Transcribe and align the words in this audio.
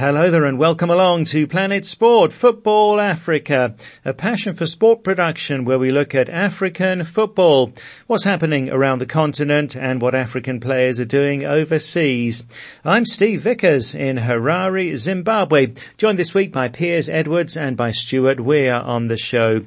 Hello 0.00 0.30
there 0.30 0.46
and 0.46 0.58
welcome 0.58 0.88
along 0.88 1.26
to 1.26 1.46
Planet 1.46 1.84
Sport 1.84 2.32
Football 2.32 2.98
Africa, 2.98 3.74
a 4.02 4.14
passion 4.14 4.54
for 4.54 4.64
sport 4.64 5.04
production 5.04 5.66
where 5.66 5.78
we 5.78 5.90
look 5.90 6.14
at 6.14 6.30
African 6.30 7.04
football, 7.04 7.74
what's 8.06 8.24
happening 8.24 8.70
around 8.70 9.00
the 9.00 9.04
continent 9.04 9.76
and 9.76 10.00
what 10.00 10.14
African 10.14 10.58
players 10.58 10.98
are 10.98 11.04
doing 11.04 11.44
overseas. 11.44 12.46
I'm 12.82 13.04
Steve 13.04 13.42
Vickers 13.42 13.94
in 13.94 14.16
Harare, 14.16 14.96
Zimbabwe, 14.96 15.74
joined 15.98 16.18
this 16.18 16.32
week 16.32 16.50
by 16.50 16.68
Piers 16.68 17.10
Edwards 17.10 17.58
and 17.58 17.76
by 17.76 17.90
Stuart 17.90 18.40
Weir 18.40 18.76
on 18.76 19.08
the 19.08 19.18
show. 19.18 19.66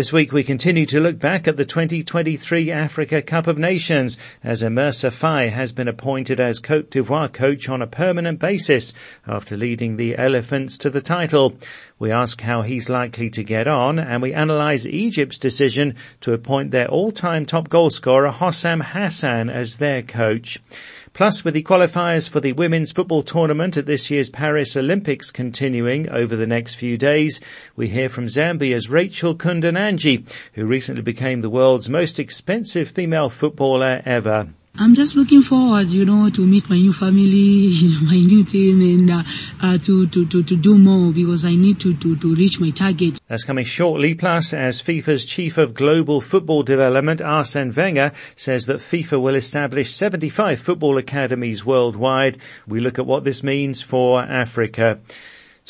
This 0.00 0.14
week 0.14 0.32
we 0.32 0.44
continue 0.44 0.86
to 0.86 0.98
look 0.98 1.18
back 1.18 1.46
at 1.46 1.58
the 1.58 1.66
2023 1.66 2.70
Africa 2.70 3.20
Cup 3.20 3.46
of 3.46 3.58
Nations 3.58 4.16
as 4.42 4.62
Emerse 4.62 5.02
Faé 5.02 5.50
has 5.50 5.74
been 5.74 5.88
appointed 5.88 6.40
as 6.40 6.58
Cote 6.58 6.90
d'Ivoire 6.90 7.30
coach 7.30 7.68
on 7.68 7.82
a 7.82 7.86
permanent 7.86 8.38
basis 8.38 8.94
after 9.26 9.58
leading 9.58 9.98
the 9.98 10.16
Elephants 10.16 10.78
to 10.78 10.88
the 10.88 11.02
title. 11.02 11.52
We 11.98 12.12
ask 12.12 12.40
how 12.40 12.62
he's 12.62 12.88
likely 12.88 13.28
to 13.28 13.44
get 13.44 13.68
on 13.68 13.98
and 13.98 14.22
we 14.22 14.32
analyse 14.32 14.86
Egypt's 14.86 15.36
decision 15.36 15.96
to 16.22 16.32
appoint 16.32 16.70
their 16.70 16.88
all-time 16.88 17.44
top 17.44 17.68
goalscorer 17.68 18.32
Hossam 18.32 18.82
Hassan 18.82 19.50
as 19.50 19.76
their 19.76 20.00
coach. 20.00 20.56
Plus, 21.12 21.44
with 21.44 21.54
the 21.54 21.62
qualifiers 21.62 22.30
for 22.30 22.40
the 22.40 22.52
women's 22.52 22.92
football 22.92 23.22
tournament 23.22 23.76
at 23.76 23.84
this 23.84 24.10
year's 24.10 24.30
Paris 24.30 24.76
Olympics 24.76 25.30
continuing 25.30 26.08
over 26.08 26.36
the 26.36 26.46
next 26.46 26.76
few 26.76 26.96
days, 26.96 27.40
we 27.74 27.88
hear 27.88 28.08
from 28.08 28.26
Zambia's 28.26 28.88
Rachael 28.88 29.34
Kundananji, 29.34 30.30
who 30.54 30.64
recently 30.64 31.02
became 31.02 31.40
the 31.40 31.50
world's 31.50 31.90
most 31.90 32.18
expensive 32.18 32.90
female 32.90 33.28
footballer 33.28 34.02
ever. 34.04 34.50
I'm 34.76 34.94
just 34.94 35.16
looking 35.16 35.42
forward, 35.42 35.90
you 35.90 36.04
know, 36.04 36.28
to 36.30 36.46
meet 36.46 36.70
my 36.70 36.76
new 36.76 36.92
family, 36.92 37.72
my 38.02 38.18
new 38.18 38.44
team, 38.44 38.80
and 38.80 39.10
uh, 39.10 39.22
uh, 39.60 39.78
to, 39.78 40.06
to, 40.06 40.24
to, 40.26 40.42
to 40.42 40.56
do 40.56 40.78
more 40.78 41.12
because 41.12 41.44
I 41.44 41.54
need 41.54 41.80
to, 41.80 41.94
to, 41.96 42.16
to 42.16 42.34
reach 42.34 42.60
my 42.60 42.70
target. 42.70 43.20
That's 43.26 43.44
coming 43.44 43.64
shortly. 43.64 44.14
Plus, 44.14 44.54
as 44.54 44.80
FIFA's 44.80 45.24
chief 45.24 45.58
of 45.58 45.74
global 45.74 46.20
football 46.20 46.62
development, 46.62 47.20
Arsene 47.20 47.72
Wenger, 47.76 48.12
says 48.36 48.66
that 48.66 48.76
FIFA 48.76 49.20
will 49.20 49.34
establish 49.34 49.92
75 49.92 50.60
football 50.60 50.98
academies 50.98 51.64
worldwide. 51.64 52.38
We 52.66 52.80
look 52.80 52.98
at 52.98 53.06
what 53.06 53.24
this 53.24 53.42
means 53.42 53.82
for 53.82 54.22
Africa. 54.22 55.00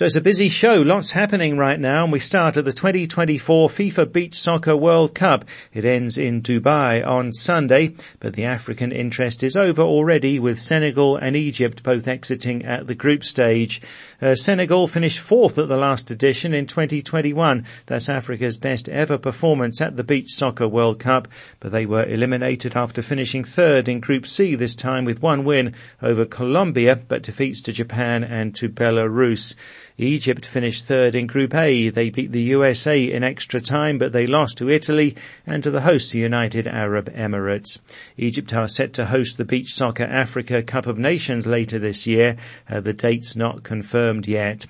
So 0.01 0.07
it's 0.07 0.17
a 0.17 0.23
busy 0.23 0.49
show, 0.49 0.81
lots 0.81 1.11
happening 1.11 1.59
right 1.59 1.79
now, 1.79 2.05
and 2.05 2.11
we 2.11 2.21
start 2.21 2.57
at 2.57 2.65
the 2.65 2.73
2024 2.73 3.69
FIFA 3.69 4.11
Beach 4.11 4.35
Soccer 4.35 4.75
World 4.75 5.15
Cup. 5.15 5.45
It 5.75 5.85
ends 5.85 6.17
in 6.17 6.41
Dubai 6.41 7.07
on 7.07 7.35
Sunday, 7.35 7.97
but 8.19 8.33
the 8.33 8.47
African 8.47 8.93
interest 8.93 9.43
is 9.43 9.59
over 9.59 9.83
already 9.83 10.39
with 10.39 10.59
Senegal 10.59 11.19
and 11.19 11.37
Egypt 11.37 11.83
both 11.83 12.09
exiting 12.09 12.65
at 12.65 12.87
the 12.87 12.95
group 12.95 13.25
stage. 13.25 13.83
Uh, 14.23 14.35
Senegal 14.35 14.89
finished 14.89 15.19
fourth 15.19 15.59
at 15.59 15.69
the 15.69 15.77
last 15.77 16.11
edition 16.11 16.55
in 16.55 16.67
2021. 16.67 17.67
That's 17.85 18.09
Africa's 18.09 18.57
best 18.57 18.89
ever 18.89 19.19
performance 19.19 19.83
at 19.83 19.97
the 19.97 20.05
Beach 20.05 20.33
Soccer 20.33 20.67
World 20.67 20.99
Cup, 20.99 21.29
but 21.59 21.73
they 21.73 21.85
were 21.85 22.07
eliminated 22.07 22.75
after 22.75 23.03
finishing 23.03 23.45
third 23.45 23.87
in 23.87 24.01
Group 24.01 24.27
C 24.27 24.55
this 24.55 24.75
time 24.75 25.05
with 25.05 25.21
one 25.21 25.45
win 25.45 25.75
over 26.01 26.25
Colombia, 26.25 26.97
but 26.97 27.23
defeats 27.23 27.61
to 27.61 27.73
Japan 27.73 28.25
and 28.25 28.55
to 28.55 28.71
Belarus. 28.71 29.55
Egypt 30.01 30.47
finished 30.47 30.87
third 30.87 31.15
in 31.15 31.27
Group 31.27 31.55
A. 31.55 31.91
They 31.91 32.09
beat 32.09 32.33
the 32.33 32.41
USA 32.41 33.13
in 33.13 33.23
extra 33.23 33.61
time, 33.61 33.99
but 33.99 34.15
they 34.15 34.27
lost 34.27 34.57
to 34.57 34.71
Italy 34.71 35.15
and 35.47 35.63
to 35.63 35.71
the 35.71 35.83
host, 35.83 36.13
the 36.13 36.19
United 36.19 36.67
Arab 36.67 37.13
Emirates. 37.13 37.79
Egypt 38.17 38.55
are 38.55 38.67
set 38.67 38.95
to 38.95 39.05
host 39.05 39.37
the 39.37 39.45
Beach 39.45 39.75
Soccer 39.75 40.05
Africa 40.05 40.63
Cup 40.63 40.87
of 40.87 40.99
Nations 40.99 41.47
later 41.47 41.79
this 41.79 42.07
year. 42.07 42.39
Uh, 42.67 42.81
the 42.81 42.95
date's 42.95 43.37
not 43.37 43.63
confirmed 43.63 44.27
yet. 44.27 44.65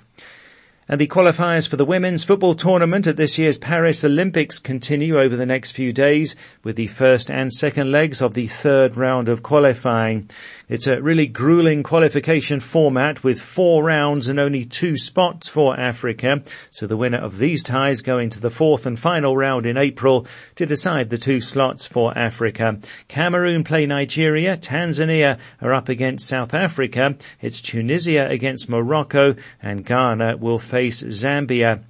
And 0.91 0.99
the 0.99 1.07
qualifiers 1.07 1.69
for 1.69 1.77
the 1.77 1.85
women's 1.85 2.25
football 2.25 2.53
tournament 2.53 3.07
at 3.07 3.15
this 3.15 3.37
year's 3.37 3.57
Paris 3.57 4.03
Olympics 4.03 4.59
continue 4.59 5.17
over 5.17 5.37
the 5.37 5.45
next 5.45 5.71
few 5.71 5.93
days 5.93 6.35
with 6.65 6.75
the 6.75 6.87
first 6.87 7.31
and 7.31 7.53
second 7.53 7.93
legs 7.93 8.21
of 8.21 8.33
the 8.33 8.47
third 8.47 8.97
round 8.97 9.29
of 9.29 9.41
qualifying. 9.41 10.29
It's 10.67 10.87
a 10.87 11.01
really 11.01 11.27
grueling 11.27 11.83
qualification 11.83 12.59
format 12.59 13.23
with 13.23 13.39
four 13.39 13.85
rounds 13.85 14.27
and 14.27 14.37
only 14.37 14.65
two 14.65 14.97
spots 14.97 15.47
for 15.47 15.79
Africa. 15.79 16.43
So 16.71 16.87
the 16.87 16.97
winner 16.97 17.19
of 17.19 17.37
these 17.37 17.63
ties 17.63 18.01
go 18.01 18.17
into 18.17 18.41
the 18.41 18.49
fourth 18.49 18.85
and 18.85 18.99
final 18.99 19.37
round 19.37 19.65
in 19.65 19.77
April 19.77 20.27
to 20.55 20.65
decide 20.65 21.09
the 21.09 21.17
two 21.17 21.39
slots 21.39 21.85
for 21.85 22.17
Africa. 22.17 22.79
Cameroon 23.07 23.63
play 23.63 23.85
Nigeria, 23.85 24.57
Tanzania 24.57 25.39
are 25.61 25.73
up 25.73 25.87
against 25.87 26.27
South 26.27 26.53
Africa, 26.53 27.15
it's 27.39 27.61
Tunisia 27.61 28.27
against 28.27 28.67
Morocco 28.67 29.35
and 29.61 29.85
Ghana 29.85 30.35
will 30.35 30.59
face 30.59 30.80
face 30.81 31.03
Zambia. 31.03 31.83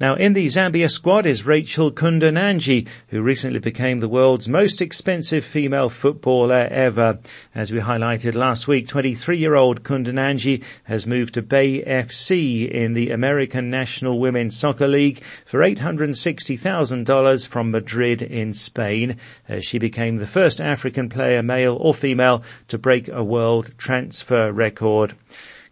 Now 0.00 0.16
in 0.16 0.32
the 0.32 0.48
Zambia 0.48 0.90
squad 0.90 1.26
is 1.26 1.46
Rachael 1.46 1.92
Kundananji, 1.92 2.88
who 3.06 3.22
recently 3.22 3.60
became 3.60 4.00
the 4.00 4.08
world's 4.08 4.48
most 4.48 4.82
expensive 4.82 5.44
female 5.44 5.88
footballer 5.88 6.66
ever. 6.72 7.20
As 7.54 7.70
we 7.70 7.78
highlighted 7.78 8.34
last 8.34 8.66
week, 8.66 8.88
23-year-old 8.88 9.84
Kundananji 9.84 10.64
has 10.84 11.06
moved 11.06 11.34
to 11.34 11.42
Bay 11.42 11.84
FC 11.84 12.68
in 12.68 12.94
the 12.94 13.10
American 13.10 13.70
National 13.70 14.18
Women's 14.18 14.56
Soccer 14.56 14.88
League 14.88 15.22
for 15.46 15.60
$860,000 15.60 17.46
from 17.46 17.70
Madrid 17.70 18.22
in 18.22 18.54
Spain. 18.54 19.18
As 19.48 19.64
she 19.64 19.78
became 19.78 20.16
the 20.16 20.26
first 20.26 20.60
African 20.60 21.08
player, 21.08 21.44
male 21.44 21.78
or 21.80 21.94
female, 21.94 22.42
to 22.66 22.76
break 22.76 23.06
a 23.06 23.22
world 23.22 23.78
transfer 23.78 24.50
record. 24.50 25.14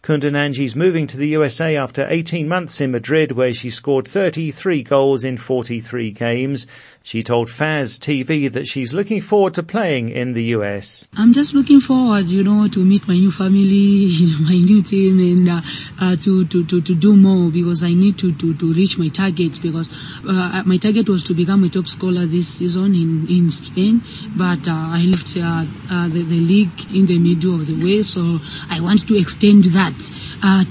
Kundananji's 0.03 0.75
moving 0.75 1.07
to 1.09 1.19
the 1.19 1.29
USA 1.29 1.77
after 1.77 2.07
18 2.09 2.49
months 2.49 2.81
in 2.81 2.91
Madrid 2.91 3.33
where 3.33 3.53
she 3.53 3.69
scored 3.69 4.09
33 4.09 4.83
goals 4.83 5.25
in 5.25 5.37
43 5.37 6.11
games. 6.13 6.67
She 7.03 7.23
told 7.23 7.49
Faz 7.49 7.99
TV 7.99 8.53
that 8.53 8.69
she's 8.69 8.93
looking 8.93 9.21
forward 9.21 9.55
to 9.55 9.63
playing 9.63 10.11
in 10.11 10.35
the 10.35 10.45
US. 10.57 11.09
I'm 11.17 11.33
just 11.33 11.55
looking 11.55 11.81
forward, 11.81 12.29
you 12.29 12.45
know, 12.45 12.69
to 12.69 12.85
meet 12.85 13.09
my 13.09 13.15
new 13.15 13.31
family, 13.31 14.11
my 14.41 14.57
new 14.57 14.83
team 14.83 15.19
and 15.19 15.49
uh, 15.49 15.61
uh, 15.99 16.17
to, 16.17 16.45
to, 16.47 16.65
to, 16.67 16.81
to 16.83 16.95
do 16.95 17.17
more 17.17 17.51
because 17.51 17.83
I 17.83 17.95
need 17.95 18.19
to, 18.19 18.33
to, 18.35 18.55
to 18.55 18.73
reach 18.75 18.99
my 18.99 19.09
target 19.09 19.61
because 19.63 19.89
uh, 20.29 20.63
my 20.67 20.77
target 20.77 21.09
was 21.09 21.23
to 21.25 21.35
become 21.35 21.65
a 21.65 21.71
top 21.71 21.87
scorer 21.87 22.27
this 22.27 22.55
season 22.55 22.95
in, 22.95 23.27
in 23.29 23.51
Spain, 23.51 24.03
but 24.37 24.69
uh, 24.69 24.73
I 24.73 25.05
left 25.09 25.37
uh, 25.37 25.65
uh, 25.91 26.09
the, 26.09 26.23
the 26.23 26.41
league 26.41 26.95
in 26.95 27.07
the 27.07 27.19
middle 27.19 27.55
of 27.55 27.67
the 27.67 27.83
way, 27.83 28.03
so 28.03 28.39
I 28.69 28.81
want 28.81 29.09
to 29.09 29.19
extend 29.19 29.65
that 29.65 29.99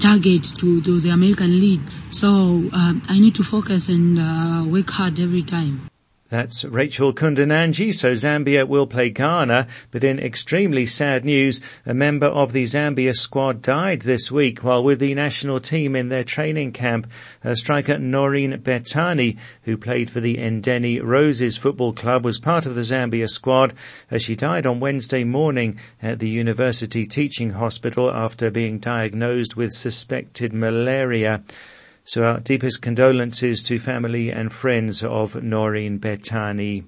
target 0.00 0.44
to, 0.58 0.80
to 0.82 1.00
the 1.00 1.10
American 1.10 1.58
League. 1.58 1.82
So 2.10 2.68
I 2.72 3.18
need 3.18 3.34
to 3.34 3.42
focus 3.42 3.88
and 3.88 4.72
work 4.72 4.90
hard 4.90 5.18
every 5.18 5.42
time. 5.42 5.89
That's 6.30 6.64
Rachael 6.64 7.12
Kundananji. 7.12 7.92
So 7.92 8.12
Zambia 8.12 8.66
will 8.66 8.86
play 8.86 9.10
Ghana, 9.10 9.66
but 9.90 10.04
in 10.04 10.20
extremely 10.20 10.86
sad 10.86 11.24
news, 11.24 11.60
a 11.84 11.92
member 11.92 12.28
of 12.28 12.52
the 12.52 12.62
Zambia 12.62 13.16
squad 13.16 13.62
died 13.62 14.02
this 14.02 14.30
week 14.30 14.60
while 14.60 14.84
with 14.84 15.00
the 15.00 15.12
national 15.16 15.58
team 15.58 15.96
in 15.96 16.08
their 16.08 16.22
training 16.22 16.70
camp. 16.70 17.08
Uh, 17.42 17.56
striker 17.56 17.98
Noreen 17.98 18.52
Betani, 18.58 19.38
who 19.64 19.76
played 19.76 20.08
for 20.08 20.20
the 20.20 20.36
Indeni 20.36 21.02
Roses 21.02 21.56
football 21.56 21.92
club, 21.92 22.24
was 22.24 22.38
part 22.38 22.64
of 22.64 22.76
the 22.76 22.82
Zambia 22.82 23.28
squad 23.28 23.74
as 24.08 24.22
she 24.22 24.36
died 24.36 24.68
on 24.68 24.78
Wednesday 24.78 25.24
morning 25.24 25.80
at 26.00 26.20
the 26.20 26.28
University 26.28 27.06
Teaching 27.06 27.50
Hospital 27.50 28.08
after 28.08 28.52
being 28.52 28.78
diagnosed 28.78 29.56
with 29.56 29.72
suspected 29.72 30.52
malaria. 30.52 31.42
So 32.04 32.24
our 32.24 32.40
deepest 32.40 32.82
condolences 32.82 33.62
to 33.64 33.78
family 33.78 34.30
and 34.30 34.52
friends 34.52 35.04
of 35.04 35.42
Noreen 35.42 35.98
Betani. 35.98 36.84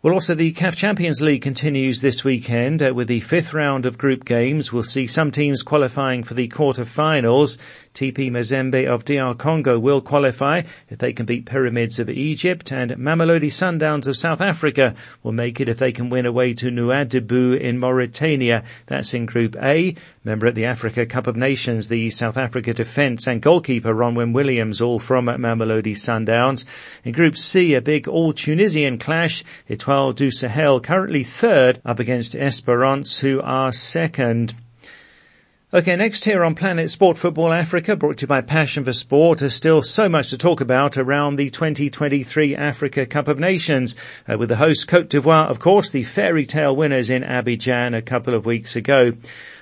Well, 0.00 0.14
also 0.14 0.36
the 0.36 0.52
CAF 0.52 0.76
Champions 0.76 1.20
League 1.20 1.42
continues 1.42 2.00
this 2.00 2.22
weekend 2.22 2.80
uh, 2.80 2.92
with 2.94 3.08
the 3.08 3.18
fifth 3.18 3.52
round 3.52 3.84
of 3.84 3.98
group 3.98 4.24
games. 4.24 4.72
We'll 4.72 4.84
see 4.84 5.08
some 5.08 5.32
teams 5.32 5.62
qualifying 5.62 6.22
for 6.22 6.34
the 6.34 6.46
quarter-finals. 6.46 7.58
TP 7.98 8.30
Mazembe 8.30 8.86
of 8.86 9.04
DR 9.04 9.34
Congo 9.36 9.76
will 9.76 10.00
qualify 10.00 10.62
if 10.88 10.98
they 10.98 11.12
can 11.12 11.26
beat 11.26 11.46
Pyramids 11.46 11.98
of 11.98 12.08
Egypt 12.08 12.70
and 12.70 12.92
Mamelodi 12.92 13.50
Sundowns 13.50 14.06
of 14.06 14.16
South 14.16 14.40
Africa 14.40 14.94
will 15.24 15.32
make 15.32 15.60
it 15.60 15.68
if 15.68 15.78
they 15.78 15.90
can 15.90 16.08
win 16.08 16.24
away 16.24 16.54
to 16.54 16.70
Nouadhibou 16.70 17.58
in 17.58 17.76
Mauritania. 17.76 18.62
That's 18.86 19.14
in 19.14 19.26
Group 19.26 19.56
A. 19.60 19.96
Member 20.22 20.46
at 20.46 20.54
the 20.54 20.66
Africa 20.66 21.06
Cup 21.06 21.26
of 21.26 21.34
Nations, 21.34 21.88
the 21.88 22.10
South 22.10 22.36
Africa 22.36 22.72
defence 22.72 23.26
and 23.26 23.42
goalkeeper 23.42 23.92
Ronwen 23.92 24.32
Williams 24.32 24.80
all 24.80 25.00
from 25.00 25.26
Mamelodi 25.26 25.96
Sundowns. 25.96 26.66
In 27.02 27.10
Group 27.10 27.36
C, 27.36 27.74
a 27.74 27.82
big 27.82 28.06
all-Tunisian 28.06 28.98
clash. 28.98 29.42
Etoile 29.68 30.12
du 30.12 30.30
Sahel 30.30 30.78
currently 30.78 31.24
third 31.24 31.82
up 31.84 31.98
against 31.98 32.36
Esperance 32.36 33.18
who 33.18 33.40
are 33.40 33.72
second. 33.72 34.54
Okay, 35.70 35.96
next 35.96 36.24
here 36.24 36.46
on 36.46 36.54
Planet 36.54 36.90
Sport 36.90 37.18
Football 37.18 37.52
Africa, 37.52 37.94
brought 37.94 38.16
to 38.16 38.22
you 38.22 38.26
by 38.26 38.40
Passion 38.40 38.84
for 38.84 38.94
Sport, 38.94 39.40
there's 39.40 39.54
still 39.54 39.82
so 39.82 40.08
much 40.08 40.30
to 40.30 40.38
talk 40.38 40.62
about 40.62 40.96
around 40.96 41.36
the 41.36 41.50
2023 41.50 42.56
Africa 42.56 43.04
Cup 43.04 43.28
of 43.28 43.38
Nations, 43.38 43.94
uh, 44.26 44.38
with 44.38 44.48
the 44.48 44.56
host 44.56 44.88
Cote 44.88 45.10
d'Ivoire, 45.10 45.50
of 45.50 45.60
course, 45.60 45.90
the 45.90 46.04
fairy 46.04 46.46
tale 46.46 46.74
winners 46.74 47.10
in 47.10 47.22
Abidjan 47.22 47.94
a 47.94 48.00
couple 48.00 48.34
of 48.34 48.46
weeks 48.46 48.76
ago. 48.76 49.12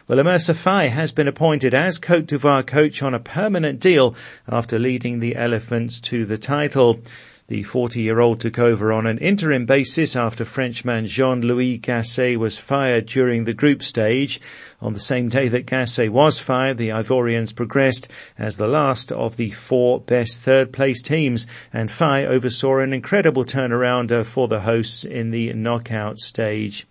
Well, 0.07 0.21
Emerse 0.21 0.47
Faé 0.51 0.91
has 0.91 1.11
been 1.11 1.27
appointed 1.27 1.75
as 1.75 1.99
Cote 1.99 2.27
d'Ivoire 2.27 2.65
coach 2.65 3.03
on 3.03 3.13
a 3.13 3.19
permanent 3.19 3.81
deal 3.81 4.15
after 4.47 4.79
leading 4.79 5.19
the 5.19 5.35
Elephants 5.35 5.99
to 6.03 6.25
the 6.25 6.39
title. 6.39 7.01
The 7.49 7.63
40-year-old 7.63 8.41
took 8.41 8.59
over 8.59 8.93
on 8.93 9.07
an 9.07 9.19
interim 9.19 9.67
basis 9.67 10.17
after 10.17 10.45
Frenchman 10.45 11.07
Jean-Louis 11.07 11.79
Gasset 11.79 12.39
was 12.39 12.59
fired 12.59 13.07
during 13.07 13.45
the 13.45 13.55
group 13.55 13.85
stage. 13.85 14.41
On 14.81 14.95
the 14.95 14.99
same 14.99 15.29
day 15.29 15.47
that 15.47 15.65
Gasset 15.65 16.11
was 16.11 16.41
fired, 16.41 16.77
the 16.77 16.89
Ivorians 16.89 17.55
progressed 17.55 18.09
as 18.37 18.57
the 18.57 18.67
last 18.67 19.13
of 19.13 19.37
the 19.37 19.51
four 19.51 20.01
best 20.01 20.43
third 20.43 20.73
place 20.73 21.01
teams 21.01 21.47
and 21.73 21.89
Faé 21.89 22.27
oversaw 22.27 22.81
an 22.81 22.93
incredible 22.93 23.45
turnaround 23.45 24.11
uh, 24.11 24.25
for 24.25 24.49
the 24.49 24.63
hosts 24.63 25.05
in 25.05 25.31
the 25.31 25.53
knockout 25.53 26.19
stage. 26.19 26.85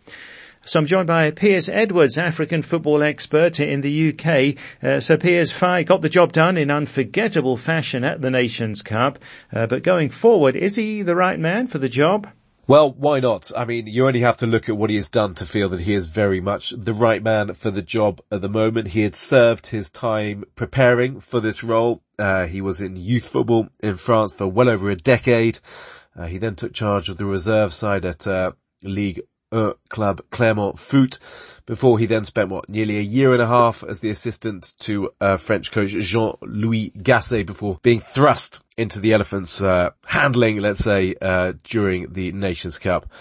So 0.67 0.79
I'm 0.79 0.87
joined 0.87 1.05
by 1.05 1.29
Piers 1.29 1.69
Edwards, 1.69 2.17
African 2.17 2.63
football 2.63 3.03
expert 3.03 3.59
in 3.59 3.81
the 3.81 4.09
UK. 4.09 4.55
Uh, 4.81 4.99
so 4.99 5.15
Piers 5.15 5.53
Faé 5.53 5.85
got 5.85 6.01
the 6.01 6.09
job 6.09 6.33
done 6.33 6.57
in 6.57 6.71
unforgettable 6.71 7.55
fashion 7.55 8.03
at 8.03 8.21
the 8.21 8.31
Nations 8.31 8.81
Cup. 8.81 9.19
Uh, 9.53 9.67
but 9.67 9.83
going 9.83 10.09
forward, 10.09 10.55
is 10.55 10.75
he 10.75 11.03
the 11.03 11.15
right 11.15 11.39
man 11.39 11.67
for 11.67 11.77
the 11.77 11.87
job? 11.87 12.27
Well, 12.65 12.91
why 12.93 13.19
not? 13.19 13.51
I 13.55 13.65
mean, 13.65 13.85
you 13.85 14.07
only 14.07 14.21
have 14.21 14.37
to 14.37 14.47
look 14.47 14.67
at 14.67 14.75
what 14.75 14.89
he 14.89 14.95
has 14.95 15.07
done 15.07 15.35
to 15.35 15.45
feel 15.45 15.69
that 15.69 15.81
he 15.81 15.93
is 15.93 16.07
very 16.07 16.41
much 16.41 16.71
the 16.71 16.95
right 16.95 17.21
man 17.21 17.53
for 17.53 17.69
the 17.69 17.83
job 17.83 18.19
at 18.31 18.41
the 18.41 18.49
moment. 18.49 18.87
He 18.87 19.03
had 19.03 19.15
served 19.15 19.67
his 19.67 19.91
time 19.91 20.45
preparing 20.55 21.19
for 21.19 21.39
this 21.39 21.63
role. 21.63 22.01
Uh, 22.17 22.47
he 22.47 22.61
was 22.61 22.81
in 22.81 22.95
youth 22.95 23.29
football 23.29 23.69
in 23.83 23.97
France 23.97 24.33
for 24.33 24.47
well 24.47 24.69
over 24.69 24.89
a 24.89 24.95
decade. 24.95 25.59
Uh, 26.15 26.25
he 26.25 26.39
then 26.39 26.55
took 26.55 26.73
charge 26.73 27.07
of 27.07 27.17
the 27.17 27.25
reserve 27.25 27.71
side 27.71 28.03
at 28.03 28.25
uh, 28.25 28.53
League 28.81 29.21
club 29.89 30.21
Clermont 30.29 30.79
Foot 30.79 31.19
before 31.65 31.97
he 31.97 32.05
then 32.05 32.25
spent 32.25 32.49
what 32.49 32.69
nearly 32.69 32.97
a 32.97 33.01
year 33.01 33.33
and 33.33 33.41
a 33.41 33.47
half 33.47 33.83
as 33.83 33.99
the 33.99 34.09
assistant 34.09 34.73
to 34.79 35.09
uh, 35.19 35.37
French 35.37 35.71
coach 35.71 35.91
Jean-Louis 35.91 36.91
Gasset 36.97 37.45
before 37.45 37.79
being 37.81 37.99
thrust 37.99 38.59
into 38.77 38.99
the 38.99 39.13
Elephants 39.13 39.61
uh, 39.61 39.91
handling, 40.05 40.59
let's 40.59 40.79
say, 40.79 41.15
uh, 41.21 41.53
during 41.63 42.11
the 42.11 42.31
Nations 42.31 42.77
Cup. 42.77 43.11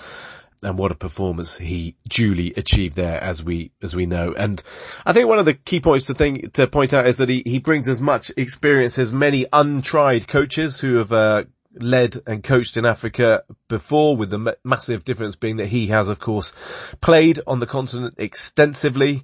And 0.62 0.78
what 0.78 0.90
a 0.90 0.94
performance 0.94 1.58
he 1.58 1.94
duly 2.08 2.54
achieved 2.56 2.96
there, 2.96 3.22
as 3.22 3.44
we 3.44 3.70
as 3.82 3.94
we 3.94 4.06
know. 4.06 4.32
And 4.34 4.62
I 5.04 5.12
think 5.12 5.28
one 5.28 5.38
of 5.38 5.44
the 5.44 5.52
key 5.52 5.78
points 5.78 6.06
to 6.06 6.14
think 6.14 6.54
to 6.54 6.66
point 6.66 6.94
out 6.94 7.06
is 7.06 7.18
that 7.18 7.28
he 7.28 7.42
he 7.44 7.58
brings 7.58 7.86
as 7.86 8.00
much 8.00 8.32
experience 8.34 8.98
as 8.98 9.12
many 9.12 9.44
untried 9.52 10.26
coaches 10.26 10.80
who 10.80 10.96
have 10.96 11.12
uh, 11.12 11.44
led 11.80 12.20
and 12.26 12.42
coached 12.42 12.76
in 12.76 12.86
Africa 12.86 13.42
before 13.68 14.16
with 14.16 14.30
the 14.30 14.38
ma- 14.38 14.52
massive 14.62 15.04
difference 15.04 15.36
being 15.36 15.56
that 15.56 15.66
he 15.66 15.88
has 15.88 16.08
of 16.08 16.18
course 16.18 16.52
played 17.00 17.40
on 17.46 17.60
the 17.60 17.66
continent 17.66 18.14
extensively. 18.18 19.22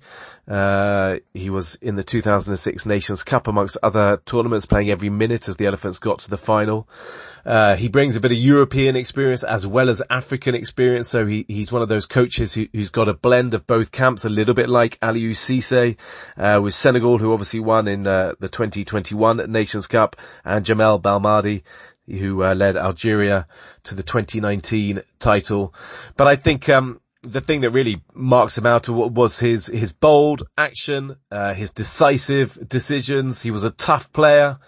Uh, 0.49 1.19
he 1.33 1.49
was 1.49 1.77
in 1.77 1.95
the 1.95 2.03
2006 2.03 2.85
Nations 2.85 3.23
Cup 3.23 3.47
amongst 3.47 3.77
other 3.83 4.21
tournaments 4.25 4.67
playing 4.67 4.91
every 4.91 5.09
minute 5.09 5.49
as 5.49 5.57
the 5.57 5.67
Elephants 5.67 5.99
got 5.99 6.19
to 6.21 6.31
the 6.31 6.39
final. 6.39 6.89
Uh, 7.45 7.77
he 7.77 7.89
brings 7.89 8.17
a 8.17 8.21
bit 8.21 8.33
of 8.33 8.39
European 8.39 8.97
experience 8.97 9.45
as 9.45 9.67
well 9.67 9.89
as 9.89 10.03
African 10.11 10.55
experience. 10.55 11.09
So 11.09 11.27
he, 11.27 11.45
he's 11.49 11.71
one 11.71 11.83
of 11.83 11.89
those 11.89 12.07
coaches 12.07 12.55
who, 12.55 12.67
has 12.75 12.91
got 12.91 13.09
a 13.09 13.15
blend 13.15 13.55
of 13.55 13.67
both 13.67 13.93
camps, 13.93 14.25
a 14.25 14.29
little 14.29 14.55
bit 14.55 14.69
like 14.69 14.99
Aliou 15.01 15.31
Cisse, 15.31 15.97
uh, 16.37 16.61
with 16.61 16.75
Senegal, 16.75 17.19
who 17.19 17.33
obviously 17.33 17.61
won 17.61 17.89
in 17.89 18.07
uh, 18.07 18.35
the 18.41 18.49
2021 18.49 19.51
Nations 19.51 19.87
Cup 19.87 20.17
and 20.45 20.65
Djamel 20.65 21.01
Belmadi, 21.01 21.63
who 22.19 22.43
uh, 22.43 22.55
led 22.55 22.77
Algeria 22.77 23.47
to 23.85 23.95
the 23.95 24.03
2019 24.03 25.03
title. 25.19 25.75
But 26.17 26.27
I 26.27 26.37
think, 26.37 26.69
um, 26.69 27.01
the 27.23 27.41
thing 27.41 27.61
that 27.61 27.71
really 27.71 28.03
marks 28.15 28.57
him 28.57 28.67
out 28.67 28.89
was 28.89 29.39
his, 29.39 29.67
his 29.67 29.93
bold 29.93 30.43
action, 30.57 31.17
uh, 31.31 31.53
his 31.55 31.71
decisive 31.71 32.69
decisions. 32.69 33.43
He 33.43 33.51
was 33.51 33.63
a 33.63 33.71
tough 33.71 34.13
player. 34.13 34.59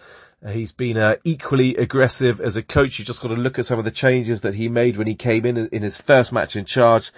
He's 0.50 0.72
been 0.72 0.96
uh, 0.96 1.16
equally 1.22 1.76
aggressive 1.76 2.40
as 2.40 2.56
a 2.56 2.64
coach. 2.64 2.98
You 2.98 3.04
just 3.04 3.22
got 3.22 3.28
to 3.28 3.36
look 3.36 3.60
at 3.60 3.66
some 3.66 3.78
of 3.78 3.84
the 3.84 3.92
changes 3.92 4.40
that 4.40 4.54
he 4.54 4.68
made 4.68 4.96
when 4.96 5.06
he 5.06 5.14
came 5.14 5.46
in 5.46 5.56
in 5.68 5.82
his 5.82 6.00
first 6.00 6.32
match 6.32 6.56
in 6.56 6.64
charge 6.64 7.12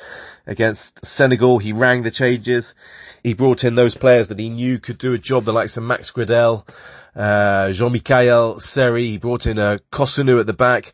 against 0.47 1.06
Senegal. 1.06 1.59
He 1.59 1.73
rang 1.73 2.03
the 2.03 2.11
changes. 2.11 2.75
He 3.23 3.32
brought 3.32 3.65
in 3.65 3.77
those 3.77 3.97
players 3.97 4.29
that 4.29 4.38
he 4.38 4.50
knew 4.50 4.79
could 4.79 4.99
do 4.99 5.15
a 5.15 5.19
job, 5.19 5.44
the 5.44 5.55
likes 5.55 5.79
of 5.79 5.85
Max 5.85 6.11
Gradel, 6.11 6.69
uh, 7.15 7.73
Jean-Michel 7.73 8.59
Seri. 8.61 9.05
He 9.05 9.19
brought 9.19 9.47
in 9.47 9.59
uh, 9.59 9.79
Kossounou 9.91 10.41
at 10.41 10.47
the 10.47 10.53
back. 10.53 10.93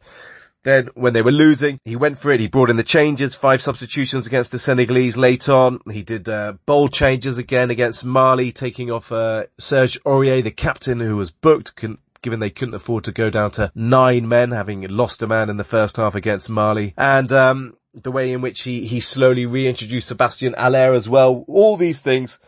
Then 0.63 0.91
when 0.95 1.15
they 1.15 1.23
were 1.23 1.33
losing, 1.33 1.81
he 1.85 1.97
went 1.97 2.19
for 2.19 2.31
it. 2.31 2.41
He 2.41 2.47
brought 2.47 2.69
in 2.69 2.77
the 2.77 2.83
changes, 2.83 3.35
five 3.35 3.63
substitutions 3.63 4.27
against 4.27 4.53
the 4.53 4.59
Senegalese 4.59 5.17
late 5.17 5.49
on. 5.49 5.81
He 5.91 6.03
did 6.03 6.29
uh, 6.29 6.55
bold 6.67 6.93
changes 6.93 7.39
again 7.39 7.71
against 7.71 8.05
Mali, 8.05 8.53
taking 8.53 8.91
off 8.91 9.11
uh, 9.11 9.45
Serge 9.59 9.99
Aurier, 10.05 10.43
the 10.45 10.51
captain 10.51 11.01
who 11.01 11.17
was 11.17 11.31
booked, 11.31 11.75
given 12.21 12.41
they 12.41 12.51
couldn't 12.51 12.75
afford 12.75 13.05
to 13.05 13.13
go 13.13 13.31
down 13.31 13.53
to 13.53 13.73
nine 13.75 14.29
men, 14.29 14.51
having 14.51 14.87
lost 14.89 15.23
a 15.23 15.27
man 15.27 15.49
in 15.49 15.57
the 15.57 15.65
first 15.65 15.97
half 15.97 16.15
against 16.15 16.51
Mali. 16.51 16.93
And, 16.99 17.33
um, 17.33 17.77
the 17.95 18.13
way 18.13 18.33
in 18.33 18.41
which 18.41 18.63
he, 18.63 18.87
he 18.87 19.01
slowly 19.01 19.47
reintroduced 19.47 20.13
Sébastien 20.13 20.55
Haller 20.57 20.93
as 20.93 21.09
well. 21.09 21.45
All 21.49 21.77
these 21.77 22.03
things 22.03 22.39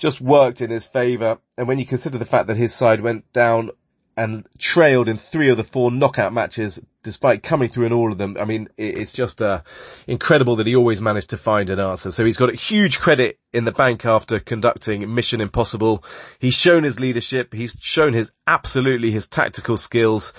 just 0.00 0.20
worked 0.20 0.60
in 0.60 0.70
his 0.70 0.86
favour. 0.86 1.38
And 1.56 1.68
when 1.68 1.78
you 1.78 1.86
consider 1.86 2.18
the 2.18 2.24
fact 2.24 2.48
that 2.48 2.56
his 2.56 2.74
side 2.74 3.02
went 3.02 3.30
down 3.32 3.70
and 4.16 4.46
trailed 4.58 5.08
in 5.08 5.16
three 5.16 5.48
of 5.48 5.56
the 5.56 5.62
four 5.62 5.90
knockout 5.90 6.32
matches, 6.32 6.82
despite 7.02 7.42
coming 7.42 7.68
through 7.68 7.86
in 7.86 7.92
all 7.92 8.10
of 8.10 8.18
them. 8.18 8.36
I 8.38 8.44
mean, 8.44 8.68
it's 8.76 9.12
just 9.12 9.40
uh, 9.40 9.62
incredible 10.06 10.56
that 10.56 10.66
he 10.66 10.74
always 10.74 11.00
managed 11.00 11.30
to 11.30 11.36
find 11.36 11.70
an 11.70 11.78
answer. 11.78 12.10
So 12.10 12.24
he's 12.24 12.36
got 12.36 12.50
a 12.50 12.56
huge 12.56 12.98
credit 12.98 13.38
in 13.52 13.64
the 13.64 13.72
bank 13.72 14.04
after 14.04 14.38
conducting 14.40 15.14
Mission 15.14 15.40
Impossible. 15.40 16.04
He's 16.38 16.54
shown 16.54 16.82
his 16.82 16.98
leadership. 16.98 17.54
He's 17.54 17.76
shown 17.80 18.12
his 18.12 18.32
absolutely 18.46 19.10
his 19.10 19.28
tactical 19.28 19.76
skills 19.76 20.32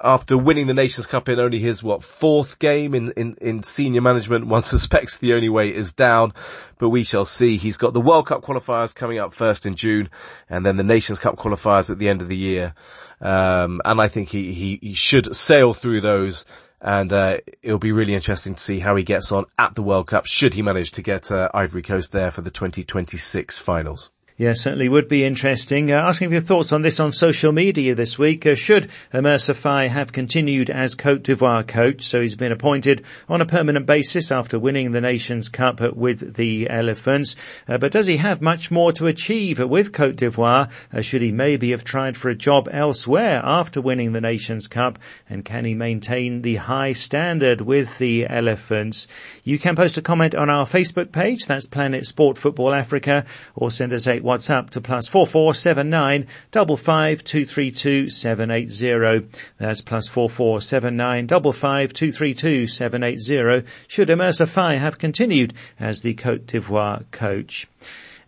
after 0.00 0.38
winning 0.38 0.66
the 0.66 0.74
Nations 0.74 1.06
Cup 1.06 1.28
in 1.28 1.40
only 1.40 1.58
his, 1.58 1.82
what, 1.82 2.04
fourth 2.04 2.58
game 2.58 2.94
in, 2.94 3.12
in, 3.12 3.36
in 3.40 3.62
senior 3.62 4.00
management, 4.00 4.46
one 4.46 4.62
suspects 4.62 5.18
the 5.18 5.34
only 5.34 5.48
way 5.48 5.74
is 5.74 5.92
down, 5.92 6.32
but 6.78 6.90
we 6.90 7.04
shall 7.04 7.24
see. 7.24 7.56
He's 7.56 7.76
got 7.76 7.94
the 7.94 8.00
World 8.00 8.26
Cup 8.26 8.42
qualifiers 8.42 8.94
coming 8.94 9.18
up 9.18 9.34
first 9.34 9.66
in 9.66 9.74
June, 9.74 10.08
and 10.48 10.64
then 10.64 10.76
the 10.76 10.84
Nations 10.84 11.18
Cup 11.18 11.36
qualifiers 11.36 11.90
at 11.90 11.98
the 11.98 12.08
end 12.08 12.22
of 12.22 12.28
the 12.28 12.36
year. 12.36 12.74
Um, 13.20 13.80
and 13.84 14.00
I 14.00 14.08
think 14.08 14.28
he, 14.28 14.52
he, 14.52 14.78
he 14.80 14.94
should 14.94 15.34
sail 15.34 15.74
through 15.74 16.00
those 16.00 16.44
and 16.80 17.12
uh, 17.12 17.38
it'll 17.62 17.78
be 17.78 17.92
really 17.92 18.14
interesting 18.14 18.54
to 18.54 18.62
see 18.62 18.78
how 18.78 18.94
he 18.94 19.02
gets 19.02 19.32
on 19.32 19.46
at 19.58 19.74
the 19.74 19.82
World 19.82 20.06
Cup 20.06 20.26
should 20.26 20.54
he 20.54 20.62
manage 20.62 20.92
to 20.92 21.02
get 21.02 21.32
uh, 21.32 21.48
Ivory 21.52 21.82
Coast 21.82 22.12
there 22.12 22.30
for 22.30 22.40
the 22.40 22.52
2026 22.52 23.58
finals. 23.58 24.10
Yeah, 24.38 24.52
certainly 24.52 24.88
would 24.88 25.08
be 25.08 25.24
interesting. 25.24 25.90
Uh, 25.90 25.96
asking 25.96 26.28
for 26.28 26.34
your 26.34 26.42
thoughts 26.42 26.72
on 26.72 26.82
this 26.82 27.00
on 27.00 27.10
social 27.10 27.50
media 27.50 27.96
this 27.96 28.16
week. 28.20 28.46
Uh, 28.46 28.54
should 28.54 28.88
Faé 29.12 29.88
have 29.88 30.12
continued 30.12 30.70
as 30.70 30.94
Cote 30.94 31.24
d'Ivoire 31.24 31.66
coach? 31.66 32.04
So 32.04 32.20
he's 32.20 32.36
been 32.36 32.52
appointed 32.52 33.02
on 33.28 33.40
a 33.40 33.46
permanent 33.46 33.86
basis 33.86 34.30
after 34.30 34.56
winning 34.56 34.92
the 34.92 35.00
Nations 35.00 35.48
Cup 35.48 35.80
with 35.80 36.36
the 36.36 36.70
Elephants. 36.70 37.34
Uh, 37.66 37.78
but 37.78 37.90
does 37.90 38.06
he 38.06 38.18
have 38.18 38.40
much 38.40 38.70
more 38.70 38.92
to 38.92 39.08
achieve 39.08 39.58
with 39.58 39.92
Cote 39.92 40.14
d'Ivoire? 40.14 40.70
Uh, 40.92 41.00
should 41.00 41.22
he 41.22 41.32
maybe 41.32 41.72
have 41.72 41.82
tried 41.82 42.16
for 42.16 42.28
a 42.28 42.36
job 42.36 42.68
elsewhere 42.70 43.40
after 43.42 43.80
winning 43.80 44.12
the 44.12 44.20
Nations 44.20 44.68
Cup? 44.68 45.00
And 45.28 45.44
can 45.44 45.64
he 45.64 45.74
maintain 45.74 46.42
the 46.42 46.54
high 46.54 46.92
standard 46.92 47.60
with 47.60 47.98
the 47.98 48.28
Elephants? 48.28 49.08
You 49.42 49.58
can 49.58 49.74
post 49.74 49.98
a 49.98 50.02
comment 50.02 50.36
on 50.36 50.48
our 50.48 50.64
Facebook 50.64 51.10
page. 51.10 51.46
That's 51.46 51.66
Planet 51.66 52.06
Sport 52.06 52.38
Football 52.38 52.72
Africa 52.72 53.24
or 53.56 53.72
send 53.72 53.92
us 53.92 54.06
a 54.06 54.27
WhatsApp 54.28 54.68
to 54.70 54.80
plus 54.80 55.06
four 55.06 55.26
four 55.26 55.54
seven 55.54 55.88
nine 55.88 56.26
double 56.50 56.76
five 56.76 57.24
two 57.24 57.46
three 57.46 57.70
two 57.70 58.10
seven 58.10 58.50
eight 58.50 58.70
zero. 58.70 59.22
That's 59.56 59.80
plus 59.80 60.06
four 60.06 60.28
four 60.28 60.60
seven 60.60 60.96
nine 60.96 61.26
double 61.26 61.54
five 61.54 61.94
two 61.94 62.12
three 62.12 62.34
two 62.34 62.66
seven 62.66 63.02
eight 63.02 63.20
zero. 63.20 63.62
Should 63.86 64.10
Emerse 64.10 64.40
Faé 64.42 64.78
have 64.78 64.98
continued 64.98 65.54
as 65.80 66.02
the 66.02 66.12
Cote 66.12 66.46
d'Ivoire 66.46 67.04
coach? 67.10 67.66